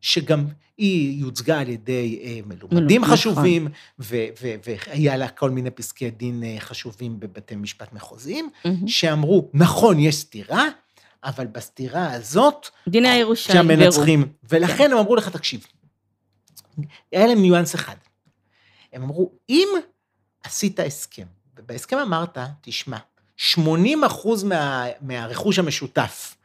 [0.02, 0.46] שגם
[0.84, 3.14] היא יוצגה על ידי אה, מלומדים נכון.
[3.14, 3.68] חשובים,
[4.00, 4.26] ו-
[4.66, 8.50] והיה לה כל מיני פסקי דין אה, חשובים בבתי משפט מחוזיים.
[8.88, 10.68] שאמרו, נכון, יש סתירה,
[11.24, 13.70] אבל בסתירה הזאת, דיני הירושה יגברו.
[13.70, 15.66] שהמנצחים, ולכן הם אמרו לך, תקשיב,
[17.12, 17.96] היה להם ניואנס אחד.
[18.94, 19.68] הם אמרו, אם
[20.44, 21.26] עשית הסכם,
[21.58, 22.98] ובהסכם אמרת, תשמע,
[23.38, 26.36] 80 אחוז מה, מהרכוש המשותף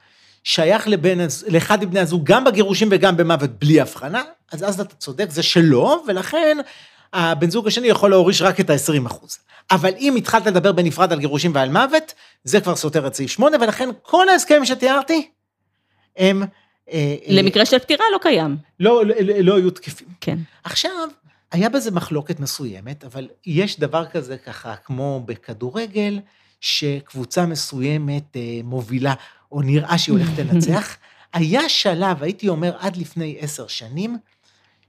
[0.48, 5.30] שייך לבן, לאחד מבני הזוג, גם בגירושים וגם במוות, בלי הבחנה, אז אז אתה צודק,
[5.30, 6.58] זה שלו, ולכן
[7.12, 9.38] הבן זוג השני יכול להוריש רק את ה-20 אחוז.
[9.70, 13.56] אבל אם התחלת לדבר בנפרד על גירושים ועל מוות, זה כבר סותר את סעיף 8,
[13.60, 15.28] ולכן כל ההסכמים שתיארתי,
[16.16, 16.42] הם...
[16.42, 16.46] אה,
[16.92, 18.56] אה, למקרה של פטירה לא קיים.
[18.80, 20.08] לא, לא, לא היו תקפים.
[20.20, 20.38] כן.
[20.64, 21.08] עכשיו,
[21.52, 26.20] היה בזה מחלוקת מסוימת, אבל יש דבר כזה ככה, כמו בכדורגל,
[26.60, 29.14] שקבוצה מסוימת אה, מובילה,
[29.52, 30.96] או נראה שהיא הולכת לנצח.
[31.32, 34.18] היה שלב, הייתי אומר, עד לפני עשר שנים,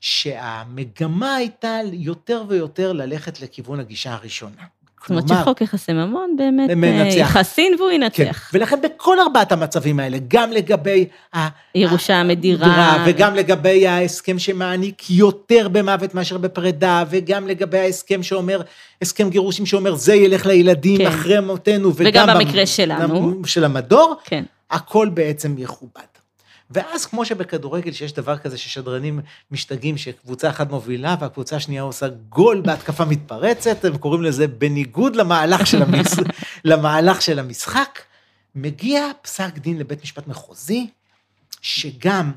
[0.01, 4.63] שהמגמה הייתה יותר ויותר ללכת לכיוון הגישה הראשונה.
[5.01, 7.15] זאת אומרת שחוק יחסי ממון באמת מנצח.
[7.15, 8.49] אה, יחסין והוא כן, ינצח.
[8.53, 13.03] ולכן בכל ארבעת המצבים האלה, גם לגבי ה- ירושה ה- מדירה.
[13.07, 18.61] וגם לגבי ההסכם שמעניק יותר במוות מאשר בפרידה, וגם לגבי ההסכם שאומר,
[19.01, 21.07] הסכם גירושים שאומר זה ילך לילדים כן.
[21.07, 23.41] אחרי מותנו, וגם במ- במקרה שלנו.
[23.45, 24.43] של המדור, כן.
[24.71, 26.01] הכל בעצם יכובד.
[26.69, 29.19] ואז כמו שבכדורגל שיש דבר כזה ששדרנים
[29.51, 35.67] משתגעים שקבוצה אחת מובילה והקבוצה השנייה עושה גול בהתקפה מתפרצת, הם קוראים לזה בניגוד למהלך
[35.67, 36.07] של, המש...
[36.63, 37.99] למהלך של המשחק,
[38.55, 40.87] מגיע פסק דין לבית משפט מחוזי,
[41.61, 42.31] שגם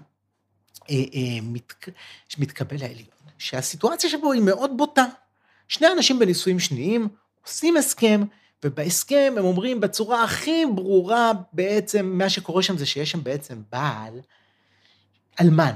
[0.90, 1.88] אה, אה, מת...
[2.38, 3.06] מתקבל העליון,
[3.38, 5.04] שהסיטואציה שבו היא מאוד בוטה.
[5.68, 7.08] שני אנשים בנישואים שניים
[7.46, 8.22] עושים הסכם,
[8.64, 14.20] ובהסכם הם אומרים בצורה הכי ברורה בעצם, מה שקורה שם זה שיש שם בעצם בעל
[15.40, 15.74] אלמן.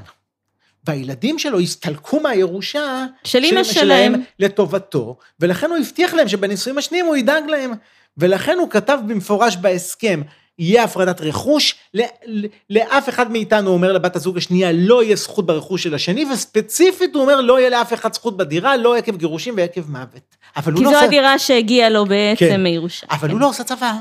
[0.84, 4.14] והילדים שלו הסתלקו מהירושה של אמא שלהם.
[4.38, 7.72] לטובתו, ולכן הוא הבטיח להם שבנישואים השניים הוא ידאג להם.
[8.18, 10.22] ולכן הוא כתב במפורש בהסכם,
[10.58, 11.74] יהיה הפרדת רכוש,
[12.70, 17.22] לאף אחד מאיתנו, אומר לבת הזוג השנייה, לא יהיה זכות ברכוש של השני, וספציפית הוא
[17.22, 20.36] אומר, לא יהיה לאף אחד זכות בדירה, לא עקב גירושים ועקב מוות.
[20.56, 21.06] אבל הוא כי לא זו עושה...
[21.06, 22.62] הדירה שהגיעה לו בעצם כן.
[22.62, 23.06] מירושה.
[23.10, 23.32] אבל כן.
[23.32, 23.92] הוא לא עושה צבא.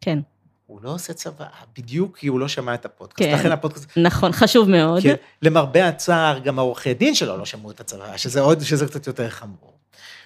[0.00, 0.18] כן,
[0.66, 1.46] הוא לא עושה צבא,
[1.78, 3.30] בדיוק כי הוא לא שמע את הפודקאסט.
[3.30, 3.38] כן.
[3.38, 3.90] לכן הפודקאסט...
[3.96, 5.02] נכון, חשוב מאוד.
[5.02, 9.06] כן, למרבה הצער, גם העורכי דין שלו לא שמעו את הצבא, שזה עוד, שזה קצת
[9.06, 9.78] יותר חמור.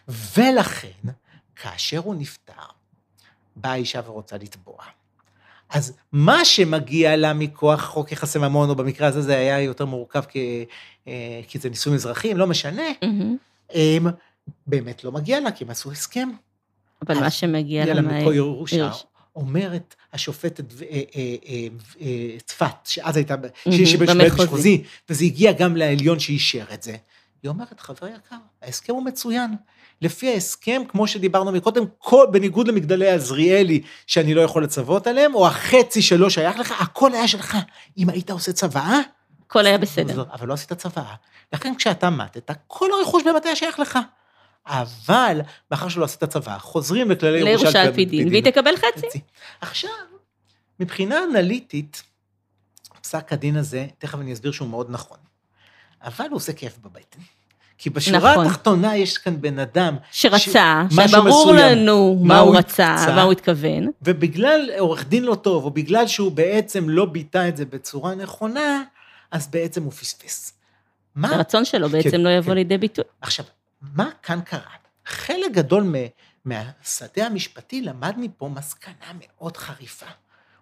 [0.09, 1.11] ולכן,
[1.57, 2.53] כאשר הוא נפטר,
[3.57, 4.77] באה אישה ורוצה לתבוע.
[5.71, 10.23] אז מה שמגיע לה מכוח חוק יחסי ממון, או במקרה הזה זה היה יותר מורכב
[10.29, 10.65] כי,
[11.09, 12.83] אה, כי זה נישואים אזרחיים, לא משנה.
[13.71, 14.07] הם,
[14.67, 16.29] באמת לא מגיע לה, כי הם עשו הסכם.
[17.07, 18.21] אבל מה שמגיע מגיע לה לה...
[18.21, 18.91] מכל ירושה.
[19.37, 21.03] אומרת השופטת אה,
[22.01, 23.35] אה, צפת, שאז הייתה,
[23.71, 24.45] שהיא שבית במחוזי.
[24.45, 26.97] מחוזי, וזה הגיע גם לעליון שאישר את זה.
[27.43, 29.51] היא אומרת, חבר יקר, ההסכם הוא מצוין.
[30.03, 35.47] לפי ההסכם, כמו שדיברנו מקודם, כל, בניגוד למגדלי עזריאלי, שאני לא יכול לצוות עליהם, או
[35.47, 37.57] החצי שלא שייך לך, הכל היה שלך.
[37.99, 39.01] אם היית עושה צוואה,
[39.47, 40.25] הכל היה בסדר.
[40.33, 41.15] אבל לא עשית צוואה.
[41.53, 43.99] לכן כשאתה מתת, כל הרכוש באמת היה שייך לך.
[44.67, 49.07] אבל, מאחר שלא עשית צוואה, חוזרים לכללי לירושה על פי דין, והיא תקבל חצי.
[49.07, 49.21] חצי.
[49.61, 49.91] עכשיו,
[50.81, 52.03] מבחינה אנליטית,
[53.03, 55.19] פסק הדין הזה, תכף אני אסביר שהוא מאוד נכון,
[56.03, 57.21] אבל הוא עושה כיף בבטן.
[57.79, 58.47] כי בשורה נכון.
[58.47, 61.79] התחתונה יש כאן בן אדם, שרצה, משהו שברור מסוים.
[61.79, 63.15] לנו מה הוא רצה, רצה.
[63.15, 63.91] מה הוא התכוון.
[64.03, 68.83] ובגלל עורך דין לא טוב, או בגלל שהוא בעצם לא ביטא את זה בצורה נכונה,
[69.31, 70.53] אז בעצם הוא פספס.
[71.15, 71.35] מה?
[71.35, 72.55] הרצון שלו בעצם כן, לא יבוא כן.
[72.55, 73.05] לידי ביטוי.
[73.21, 73.45] עכשיו,
[73.95, 74.61] מה כאן קרה?
[75.07, 76.09] חלק גדול מ-
[76.45, 80.07] מהשדה המשפטי למד מפה מסקנה מאוד חריפה.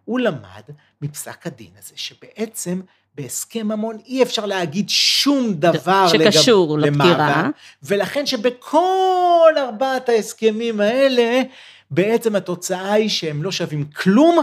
[0.04, 0.62] הוא למד
[1.02, 2.80] מפסק הדין הזה, שבעצם
[3.14, 7.48] בהסכם ממון אי אפשר להגיד שום דבר שקשור לגב- לפטירה.
[7.82, 11.42] ולכן שבכל ארבעת ההסכמים האלה,
[11.90, 14.38] בעצם התוצאה היא שהם לא שווים כלום,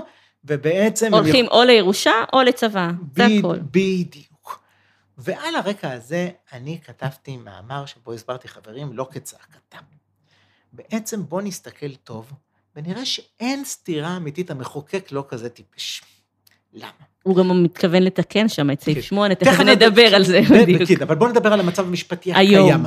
[0.46, 1.06] ובעצם...
[1.06, 3.58] הם הולכים או לירושה או לצבא, זה ב- הכל.
[3.72, 4.60] בדיוק.
[5.18, 9.78] ועל הרקע הזה אני כתבתי מאמר שבו הסברתי חברים לא כצעקתם.
[10.74, 12.32] בעצם בוא נסתכל טוב
[12.76, 16.02] ונראה שאין סתירה אמיתית, המחוקק לא כזה טיפש.
[16.74, 16.90] למה?
[17.24, 19.02] הוא גם מתכוון לתקן שם את סעיף כן.
[19.02, 20.82] 8, תכף תכף נד- נדבר על זה בדיוק.
[20.88, 22.32] כן, אבל בוא נדבר על המצב המשפטי.
[22.32, 22.84] הקיים.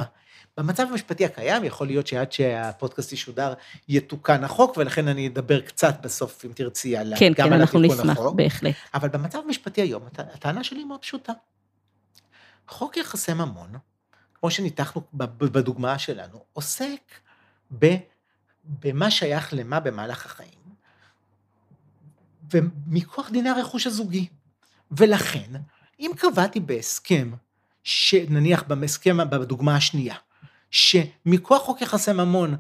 [0.56, 3.52] במצב המשפטי הקיים, יכול להיות שעד שהפודקאסט ישודר
[3.88, 7.78] יתוקן החוק, ולכן אני אדבר קצת בסוף, אם תרצי, על, כן, גם כן, על אנחנו
[7.84, 8.34] התיקון נשמח, החוק.
[8.34, 8.74] בהחלט.
[8.94, 11.32] אבל במצב המשפטי היום, הט- הטענה שלי מאוד פשוטה.
[12.68, 13.68] חוק יחסי ממון,
[14.34, 17.00] כמו שניתחנו בדוגמה שלנו, עוסק
[17.78, 17.94] ב,
[18.64, 20.61] במה שייך למה במהלך החיים,
[22.52, 24.26] ומכוח דיני הרכוש הזוגי.
[24.90, 25.50] ולכן,
[26.00, 27.30] אם קבעתי בהסכם,
[27.84, 30.14] שנניח בהסכם, בדוגמה השנייה,
[30.70, 32.56] שמכוח חוק יחסי ממון,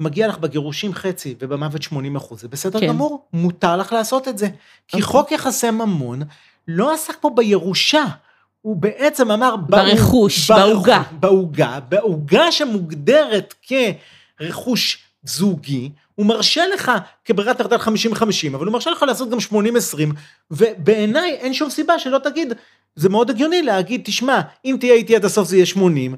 [0.00, 2.86] מגיע לך בגירושים חצי ובמוות 80 אחוז, זה בסדר כן.
[2.88, 4.46] גמור, מותר לך לעשות את זה.
[4.48, 5.00] כי okay.
[5.00, 5.02] אוקיי.
[5.02, 6.22] חוק יחסי ממון
[6.68, 8.04] לא עסק פה בירושה,
[8.60, 9.56] הוא בעצם אמר...
[9.56, 11.02] ברכוש, בעוגה.
[11.20, 13.54] בעוגה, בעוגה שמוגדרת
[14.38, 16.92] כרכוש זוגי, הוא מרשה לך
[17.24, 17.80] כברירת מחדל 50-50,
[18.54, 19.52] אבל הוא מרשה לך לעשות גם 80-20,
[20.50, 22.52] ובעיניי אין שום סיבה שלא תגיד,
[22.96, 26.16] זה מאוד הגיוני להגיד, תשמע, אם תהיה איתי עד הסוף זה יהיה 80,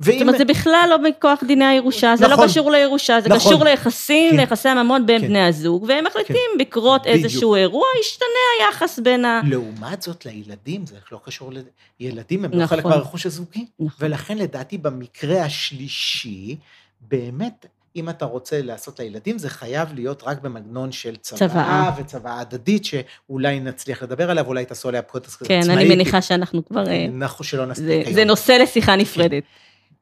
[0.00, 0.12] ואם...
[0.12, 3.28] זאת אומרת, זה בכלל לא מכוח דיני הירושה, זה לא נכון, לא קשור לירושה, זה
[3.28, 7.54] נכון, קשור ליחסים, כן, ליחסי הממון בין כן, בני הזוג, והם מחליטים כן, לקרות איזשהו
[7.54, 8.26] אירוע, ישתנה
[8.60, 9.40] היחס בין ה...
[9.44, 11.52] לעומת זאת, לילדים, זה לא קשור
[12.00, 12.84] לילדים, הם נכון, לא חלק.
[12.84, 14.06] מהרכוש הזוגי, נכון.
[14.06, 16.56] ולכן לדעתי במקרה השלישי,
[17.00, 21.90] באמת, אם אתה רוצה לעשות לילדים, זה חייב להיות רק במגנון של צוואה, צוואה.
[21.98, 25.74] וצוואה הדדית, שאולי נצליח לדבר עליו, אולי תעשו עליה פודקאסט כן, עצמאי.
[25.74, 26.84] כן, אני מניחה שאנחנו כבר...
[27.14, 28.12] אנחנו שלא נספיק זה, היום.
[28.12, 29.42] זה נושא לשיחה נפרדת.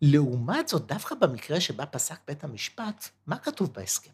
[0.02, 4.10] לעומת זאת, דווקא במקרה שבה פסק בית המשפט, מה כתוב בהסכם?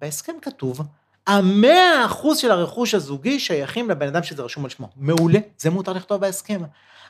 [0.00, 0.80] בהסכם כתוב,
[1.26, 4.88] המאה אחוז של הרכוש הזוגי שייכים לבן אדם שזה רשום על שמו.
[4.96, 6.62] מעולה, זה מותר לכתוב בהסכם.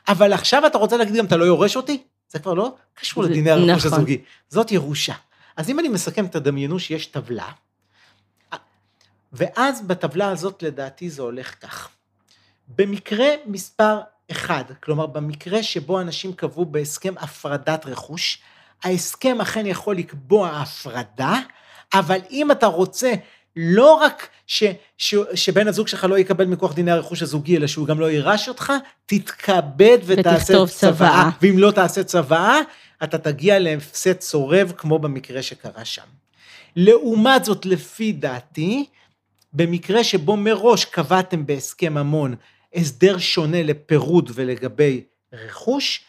[0.07, 2.03] אבל עכשיו אתה רוצה להגיד גם, אתה לא יורש אותי?
[2.29, 3.97] זה כבר לא קשור לדיני הרכוש נכון.
[3.99, 4.21] הזוגי.
[4.49, 5.13] זאת ירושה.
[5.57, 7.51] אז אם אני מסכם, תדמיינו שיש טבלה,
[9.33, 11.89] ואז בטבלה הזאת לדעתי זה הולך כך.
[12.75, 13.99] במקרה מספר
[14.31, 18.41] אחד, כלומר במקרה שבו אנשים קבעו בהסכם הפרדת רכוש,
[18.83, 21.39] ההסכם אכן יכול לקבוע הפרדה,
[21.93, 23.13] אבל אם אתה רוצה
[23.55, 24.63] לא רק ש,
[24.97, 28.49] ש, שבן הזוג שלך לא יקבל מכוח דיני הרכוש הזוגי, אלא שהוא גם לא יירש
[28.49, 28.73] אותך,
[29.05, 31.29] תתכבד ותעשה צוואה.
[31.41, 32.59] ואם לא תעשה צוואה,
[33.03, 36.05] אתה תגיע להפסד צורב כמו במקרה שקרה שם.
[36.75, 38.85] לעומת זאת, לפי דעתי,
[39.53, 42.35] במקרה שבו מראש קבעתם בהסכם ממון
[42.73, 45.03] הסדר שונה לפירוד ולגבי
[45.33, 46.05] רכוש,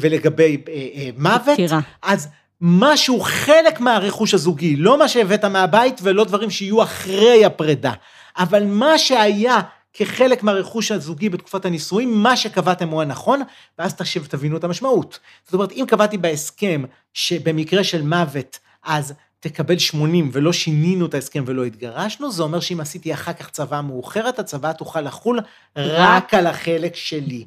[0.00, 1.80] ולגבי אה, אה, מוות, תירה.
[2.02, 2.28] אז
[2.60, 7.92] משהו חלק מהרכוש הזוגי, לא מה שהבאת מהבית ולא דברים שיהיו אחרי הפרידה,
[8.38, 9.60] אבל מה שהיה
[9.94, 13.40] כחלק מהרכוש הזוגי בתקופת הנישואים, מה שקבעתם הוא הנכון,
[13.78, 15.18] ואז תשב, תבינו את המשמעות.
[15.44, 21.44] זאת אומרת, אם קבעתי בהסכם שבמקרה של מוות, אז תקבל 80 ולא שינינו את ההסכם
[21.46, 25.40] ולא התגרשנו, זה אומר שאם עשיתי אחר כך צבא מאוחרת, הצבא תוכל לחול
[25.76, 27.44] רק על החלק שלי.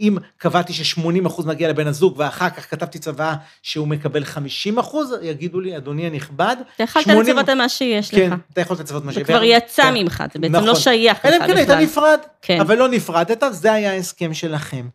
[0.00, 4.22] אם קבעתי ש-80% מגיע לבן הזוג, ואחר כך כתבתי צוואה שהוא מקבל
[4.78, 7.20] 50%, יגידו לי, אדוני הנכבד, אתה יכולת 80...
[7.20, 8.30] לצוות מה שיש כן, לך.
[8.30, 9.26] כן, אתה יכולת לצוות מה שיש לך.
[9.26, 9.94] זה כבר יצא כן.
[9.94, 10.68] ממך, זה בעצם נכון.
[10.68, 11.34] לא שייך לך בכלל.
[11.34, 12.60] אלא אם כן היית נפרד, כן.
[12.60, 14.88] אבל לא נפרדת, זה היה ההסכם שלכם.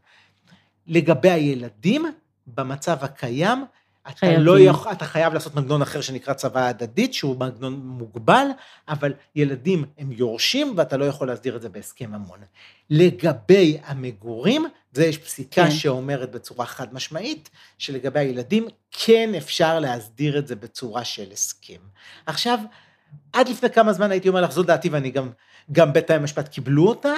[0.88, 2.06] לגבי הילדים,
[2.48, 3.66] במצב הקיים,
[4.10, 8.48] אתה, לא יכול, אתה חייב לעשות מנגנון אחר שנקרא צבא הדדית, שהוא מנגנון מוגבל,
[8.90, 12.40] אבל ילדים הם יורשים ואתה לא יכול להסדיר את זה בהסכם ממון.
[12.90, 15.72] לגבי המגורים, זה יש פסיקה כן.
[15.72, 21.80] שאומרת בצורה חד משמעית, שלגבי הילדים כן אפשר להסדיר את זה בצורה של הסכם.
[22.26, 22.60] עכשיו,
[23.34, 25.30] עד לפני כמה זמן הייתי אומר לך, זו דעתי ואני גם,
[25.72, 27.14] גם בית המשפט קיבלו אותה,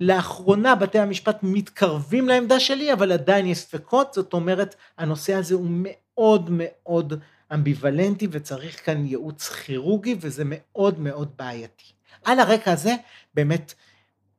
[0.00, 5.66] לאחרונה בתי המשפט מתקרבים לעמדה שלי, אבל עדיין יש ספקות, זאת אומרת, הנושא הזה הוא
[5.70, 7.14] מאוד מאוד
[7.54, 11.84] אמביוולנטי וצריך כאן ייעוץ כירורגי וזה מאוד מאוד בעייתי.
[12.24, 12.94] על הרקע הזה,
[13.34, 13.74] באמת,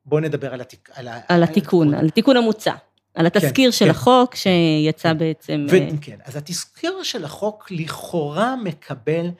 [0.04, 2.74] בואו נדבר על, התיק, על, על התיקון, על התיקון המוצע.
[3.14, 3.90] על התזכיר כן, של כן.
[3.90, 5.18] החוק שיצא כן.
[5.18, 5.66] בעצם...
[5.70, 9.30] ו- אה, כן, אז התזכיר של החוק לכאורה מקבל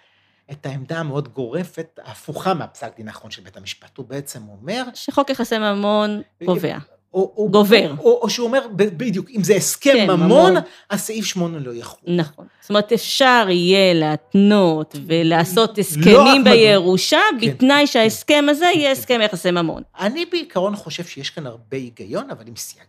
[0.52, 3.96] את העמדה המאוד גורפת, ההפוכה מהפסק דין האחרון של בית המשפט.
[3.96, 4.84] הוא בעצם אומר...
[4.94, 6.78] שחוק יחסי ממון קובע.
[7.14, 7.94] או, או, גובר.
[7.98, 10.54] או, או, שהוא אומר, בדיוק, אם זה הסכם כן, ממון, ממון,
[10.90, 12.00] הסעיף שמונה לא יחול.
[12.06, 12.46] נכון.
[12.60, 17.50] זאת אומרת, אפשר יהיה להתנות ולעשות לא הסכמים לא בירושה, כן.
[17.50, 19.00] בתנאי שההסכם הזה יהיה כן.
[19.00, 19.82] הסכם יחסי ממון.
[19.98, 22.86] אני בעיקרון חושב שיש כאן הרבה היגיון, אבל עם סייג.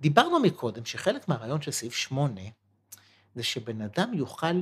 [0.00, 2.40] דיברנו מקודם שחלק מהרעיון של סעיף שמונה,
[3.34, 4.60] זה שבן אדם יוכל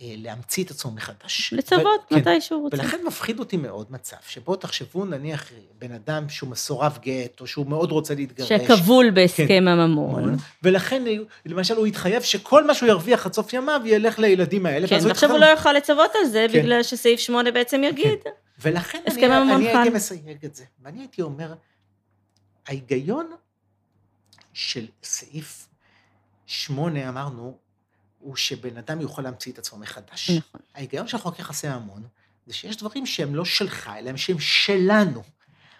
[0.00, 1.52] להמציא את עצמו מחדש.
[1.52, 2.16] לצוות ו- כן.
[2.16, 2.76] מתי שהוא רוצה.
[2.76, 7.66] ולכן מפחיד אותי מאוד מצב, שבו תחשבו נניח בן אדם שהוא מסורב גט, או שהוא
[7.66, 8.48] מאוד רוצה להתגרש.
[8.48, 10.36] שכבול בהסכם כן, הממון.
[10.62, 11.02] ולכן
[11.46, 14.88] למשל הוא התחייב שכל מה שהוא ירוויח עד סוף ימיו ילך לילדים האלה.
[14.88, 16.62] כן, ועכשיו הוא לא יוכל לצוות על זה, כן.
[16.62, 17.84] בגלל שסעיף 8 בעצם כן.
[17.84, 18.18] יגיד.
[18.24, 18.30] כן.
[18.58, 21.54] ולכן אני, אני הייתי מסייג את זה, ואני הייתי אומר,
[22.66, 23.30] ההיגיון
[24.52, 25.68] של סעיף
[26.46, 27.56] 8 אמרנו,
[28.24, 30.30] הוא שבן אדם יוכל להמציא את עצמו מחדש.
[30.30, 30.60] נכון.
[30.74, 32.02] ההיגיון של חוק יחסי ממון,
[32.46, 35.22] זה שיש דברים שהם לא שלך, אלא שהם שלנו.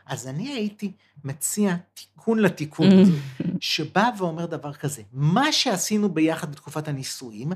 [0.07, 0.93] אז אני הייתי
[1.25, 3.13] מציע תיקון לתיקון הזה,
[3.61, 7.53] שבא ואומר דבר כזה, מה שעשינו ביחד בתקופת הנישואים,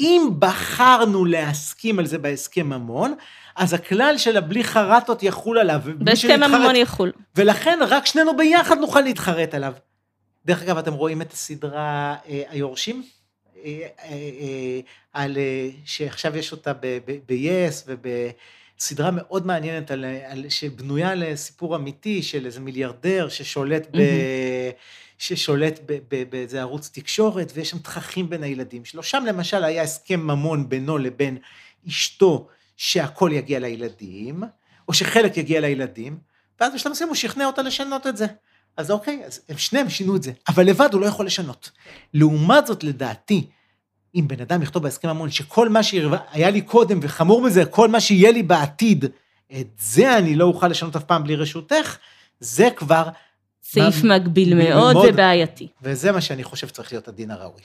[0.00, 3.14] אם בחרנו להסכים על זה בהסכם ממון,
[3.56, 5.80] אז הכלל של הבלי חרטות יחול עליו.
[5.98, 7.12] בהסכם ממון יחול.
[7.36, 9.72] ולכן רק שנינו ביחד נוכל להתחרט עליו.
[10.46, 13.02] דרך אגב, אתם רואים את הסדרה אה, היורשים?
[13.64, 14.80] אה, אה,
[15.12, 16.72] על, אה, שעכשיו יש אותה
[17.26, 24.00] ב-yes ובסדרה מאוד מעניינת על, על, שבנויה לסיפור אמיתי של איזה מיליארדר ששולט ב...
[25.18, 25.80] ששולט
[26.30, 29.02] באיזה ערוץ תקשורת, ויש שם תככים בין הילדים שלו.
[29.02, 31.38] שם למשל היה הסכם ממון בינו לבין
[31.88, 34.42] אשתו, שהכל יגיע לילדים,
[34.88, 36.18] או שחלק יגיע לילדים,
[36.60, 38.26] ואז בשלב מסוים הוא שכנע אותה לשנות את זה.
[38.76, 41.70] אז אוקיי, אז הם שניהם שינו את זה, אבל לבד הוא לא יכול לשנות.
[42.14, 43.46] לעומת זאת, לדעתי,
[44.14, 48.00] אם בן אדם יכתוב בהסכם ממון שכל מה שהיה לי קודם, וחמור מזה, כל מה
[48.00, 49.04] שיהיה לי בעתיד,
[49.60, 51.96] את זה אני לא אוכל לשנות אף פעם בלי רשותך,
[52.40, 53.08] זה כבר...
[53.62, 54.18] סעיף מה...
[54.18, 55.68] מגביל מאוד, מאוד ובעייתי.
[55.82, 57.60] וזה מה שאני חושב צריך להיות הדין הראוי.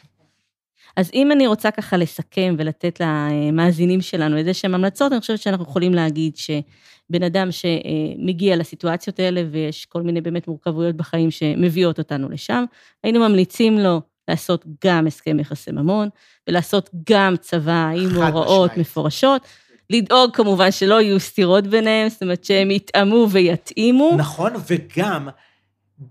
[0.98, 5.66] אז אם אני רוצה ככה לסכם ולתת למאזינים שלנו איזה שהם המלצות, אני חושבת שאנחנו
[5.66, 12.30] יכולים להגיד שבן אדם שמגיע לסיטואציות האלה ויש כל מיני באמת מורכבויות בחיים שמביאות אותנו
[12.30, 12.64] לשם,
[13.04, 16.10] היינו ממליצים לו לעשות גם הסכם יחסי ממון,
[16.48, 19.42] ולעשות גם צבא עם הוראות מפורשות.
[19.90, 24.16] לדאוג כמובן שלא יהיו סתירות ביניהם, זאת אומרת שהם יתאמו ויתאימו.
[24.18, 25.28] נכון, וגם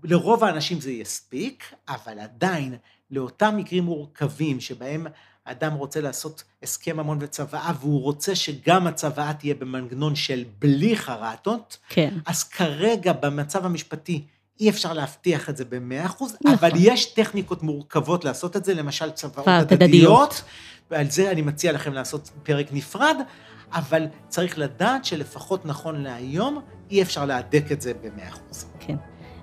[0.03, 2.75] לרוב האנשים זה יספיק, אבל עדיין
[3.11, 5.07] לאותם מקרים מורכבים שבהם
[5.45, 11.77] אדם רוצה לעשות הסכם ממון וצוואה, והוא רוצה שגם הצוואה תהיה במנגנון של בלי חרטות,
[11.89, 12.13] כן.
[12.25, 14.23] אז כרגע במצב המשפטי
[14.59, 16.53] אי אפשר להבטיח את זה במאה אחוז, נכון.
[16.53, 20.43] אבל יש טכניקות מורכבות לעשות את זה, למשל צוואות הדדיות,
[20.91, 23.15] ועל זה אני מציע לכם לעשות פרק נפרד,
[23.73, 28.65] אבל צריך לדעת שלפחות נכון להיום, אי אפשר להדק את זה במאה אחוז.
[28.79, 28.95] כן.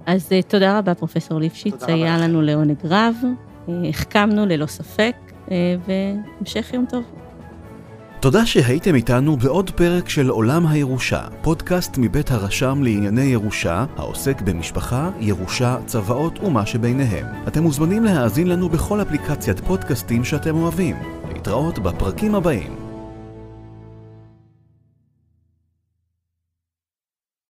[0.07, 3.48] אז אה, תודה רבה, פרופסור ליפשיץ, היה לנו לעונג רב, אה,
[3.89, 5.15] החכמנו ללא ספק,
[5.51, 5.57] אה,
[5.87, 7.05] והמשך יום טוב.
[8.21, 15.11] תודה שהייתם איתנו בעוד פרק של עולם הירושה, פודקאסט מבית הרשם לענייני ירושה, העוסק במשפחה,
[15.21, 17.27] ירושה, צוואות ומה שביניהם.
[17.49, 20.97] אתם מוזמנים להאזין לנו בכל אפליקציית פודקאסטים שאתם אוהבים.
[21.33, 22.88] להתראות בפרקים הבאים.